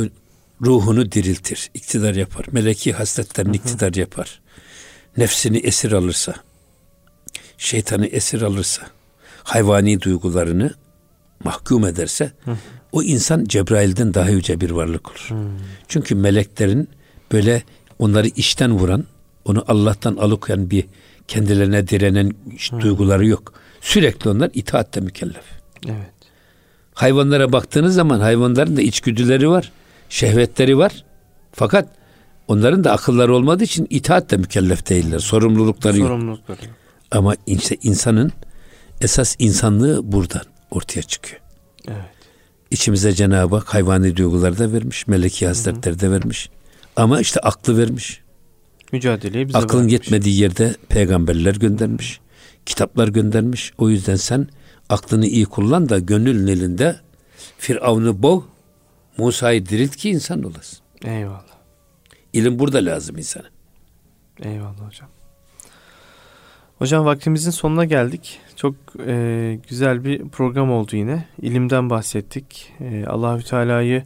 ruhunu 0.65 1.11
diriltir, 1.11 1.71
iktidar 1.73 2.15
yapar. 2.15 2.45
Meleki 2.51 2.93
hasletlerini 2.93 3.55
iktidar 3.55 3.93
yapar. 3.93 4.41
Nefsini 5.17 5.57
esir 5.57 5.91
alırsa, 5.91 6.35
şeytanı 7.57 8.07
esir 8.07 8.41
alırsa, 8.41 8.87
hayvani 9.43 10.01
duygularını 10.01 10.73
mahkum 11.43 11.85
ederse 11.85 12.31
hı. 12.45 12.57
o 12.91 13.03
insan 13.03 13.45
Cebrail'den 13.45 14.13
daha 14.13 14.29
yüce 14.29 14.61
bir 14.61 14.71
varlık 14.71 15.09
olur. 15.09 15.25
Hı. 15.29 15.35
Çünkü 15.87 16.15
meleklerin 16.15 16.89
böyle 17.31 17.63
onları 17.99 18.27
işten 18.27 18.71
vuran, 18.71 19.05
onu 19.45 19.65
Allah'tan 19.67 20.15
alıkoyan 20.15 20.69
bir 20.69 20.85
kendilerine 21.27 21.87
direnen 21.87 22.31
hı. 22.71 22.79
duyguları 22.79 23.25
yok. 23.25 23.53
Sürekli 23.81 24.29
onlar 24.29 24.49
itaatte 24.53 24.99
mükellef. 24.99 25.45
Evet. 25.85 26.11
Hayvanlara 26.93 27.51
baktığınız 27.51 27.95
zaman 27.95 28.19
hayvanların 28.19 28.77
da 28.77 28.81
içgüdüleri 28.81 29.49
var, 29.49 29.71
şehvetleri 30.09 30.77
var. 30.77 31.03
Fakat 31.51 31.89
onların 32.47 32.83
da 32.83 32.91
akılları 32.91 33.35
olmadığı 33.35 33.63
için 33.63 33.87
itaat 33.89 34.31
de 34.31 34.37
mükellef 34.37 34.89
değiller. 34.89 35.19
Sorumlulukları 35.19 35.97
yok. 35.97 36.07
Sorumlulukları. 36.07 36.59
Ama 37.11 37.35
işte 37.47 37.77
insanın 37.83 38.31
esas 39.01 39.35
insanlığı 39.39 40.11
buradan 40.11 40.41
ortaya 40.71 41.01
çıkıyor. 41.01 41.41
Evet. 41.87 42.05
İçimize 42.71 43.13
Cenab-ı 43.13 43.55
Hak 43.55 43.73
hayvani 43.73 44.15
duyguları 44.17 44.59
da 44.59 44.73
vermiş, 44.73 45.07
meleki 45.07 45.47
hasletleri 45.47 45.99
de 45.99 46.11
vermiş. 46.11 46.49
Ama 46.95 47.21
işte 47.21 47.39
aklı 47.39 47.77
vermiş. 47.77 48.21
Mücadeleyi 48.91 49.47
bize 49.47 49.57
Aklın 49.57 49.69
bırakmış. 49.69 49.93
yetmediği 49.93 50.39
yerde 50.39 50.75
peygamberler 50.89 51.55
göndermiş. 51.55 52.19
Kitaplar 52.65 53.07
göndermiş. 53.07 53.73
O 53.77 53.89
yüzden 53.89 54.15
sen 54.15 54.47
aklını 54.89 55.25
iyi 55.25 55.45
kullan 55.45 55.89
da 55.89 55.99
gönlün 55.99 56.47
elinde 56.47 56.99
Firavun'u 57.57 58.23
boğ, 58.23 58.43
Musa'yı 59.17 59.65
dirilt 59.65 59.95
ki 59.95 60.09
insan 60.09 60.43
olasın. 60.43 60.79
Eyvallah. 61.05 61.45
İlim 62.33 62.59
burada 62.59 62.77
lazım 62.77 63.17
insana. 63.17 63.47
Eyvallah 64.43 64.87
hocam. 64.87 65.09
Hocam 66.81 67.05
vaktimizin 67.05 67.51
sonuna 67.51 67.85
geldik. 67.85 68.39
Çok 68.55 68.75
e, 69.07 69.59
güzel 69.69 70.03
bir 70.05 70.29
program 70.29 70.71
oldu 70.71 70.95
yine. 70.95 71.25
İlimden 71.41 71.89
bahsettik. 71.89 72.73
E, 72.79 73.05
Allahü 73.05 73.43
Teala'yı 73.43 74.03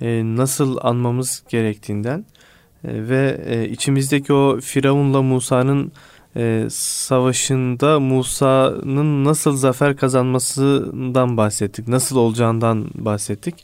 e, 0.00 0.22
nasıl 0.24 0.78
anmamız 0.80 1.42
gerektiğinden 1.48 2.24
e, 2.84 3.08
ve 3.08 3.40
e, 3.46 3.68
içimizdeki 3.68 4.32
o 4.32 4.60
Firavun'la 4.60 5.22
Musa'nın 5.22 5.92
e, 6.36 6.66
savaşında 6.70 8.00
Musa'nın 8.00 9.24
nasıl 9.24 9.56
zafer 9.56 9.96
kazanmasından 9.96 11.36
bahsettik. 11.36 11.88
Nasıl 11.88 12.16
olacağından 12.16 12.90
bahsettik. 12.94 13.54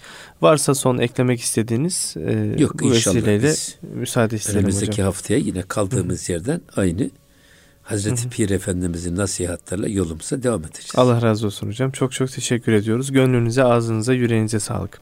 Varsa 0.43 0.75
son 0.75 0.99
eklemek 0.99 1.41
istediğiniz 1.41 2.15
e, 2.17 2.55
Yok 2.59 2.83
bu 2.83 2.91
vesileyle 2.91 3.53
müsaade 3.95 4.37
isterim 4.37 4.59
önümüzdeki 4.59 4.93
hocam. 4.93 5.05
haftaya 5.05 5.41
yine 5.41 5.63
kaldığımız 5.63 6.29
yerden 6.29 6.61
aynı 6.77 7.11
Hazreti 7.87 8.29
Pir 8.29 8.51
Efendimizin 8.51 9.17
nasihatlerle 9.17 9.91
yolumuza 9.91 10.43
devam 10.43 10.61
edeceğiz. 10.61 10.93
Allah 10.97 11.23
razı 11.23 11.47
olsun 11.47 11.67
hocam. 11.67 11.91
Çok 11.91 12.13
çok 12.13 12.33
teşekkür 12.33 12.73
ediyoruz. 12.73 13.13
Gönlünüze, 13.13 13.65
ağzınıza, 13.65 14.13
yüreğinize 14.13 14.61
sağlık. 14.61 15.01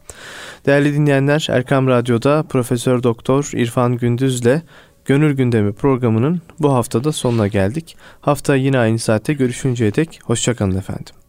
Değerli 0.66 0.94
dinleyenler, 0.94 1.46
Erkam 1.50 1.88
Radyo'da 1.88 2.42
Profesör 2.42 3.02
Doktor 3.02 3.50
İrfan 3.54 3.96
Gündüz'le 3.96 4.62
Gönül 5.04 5.36
Gündemi 5.36 5.72
programının 5.72 6.40
bu 6.60 6.72
haftada 6.72 7.12
sonuna 7.12 7.48
geldik. 7.48 7.96
Hafta 8.20 8.56
yine 8.56 8.78
aynı 8.78 8.98
saatte 8.98 9.32
görüşünceye 9.32 9.94
dek 9.94 10.20
hoşçakalın 10.24 10.76
efendim. 10.76 11.23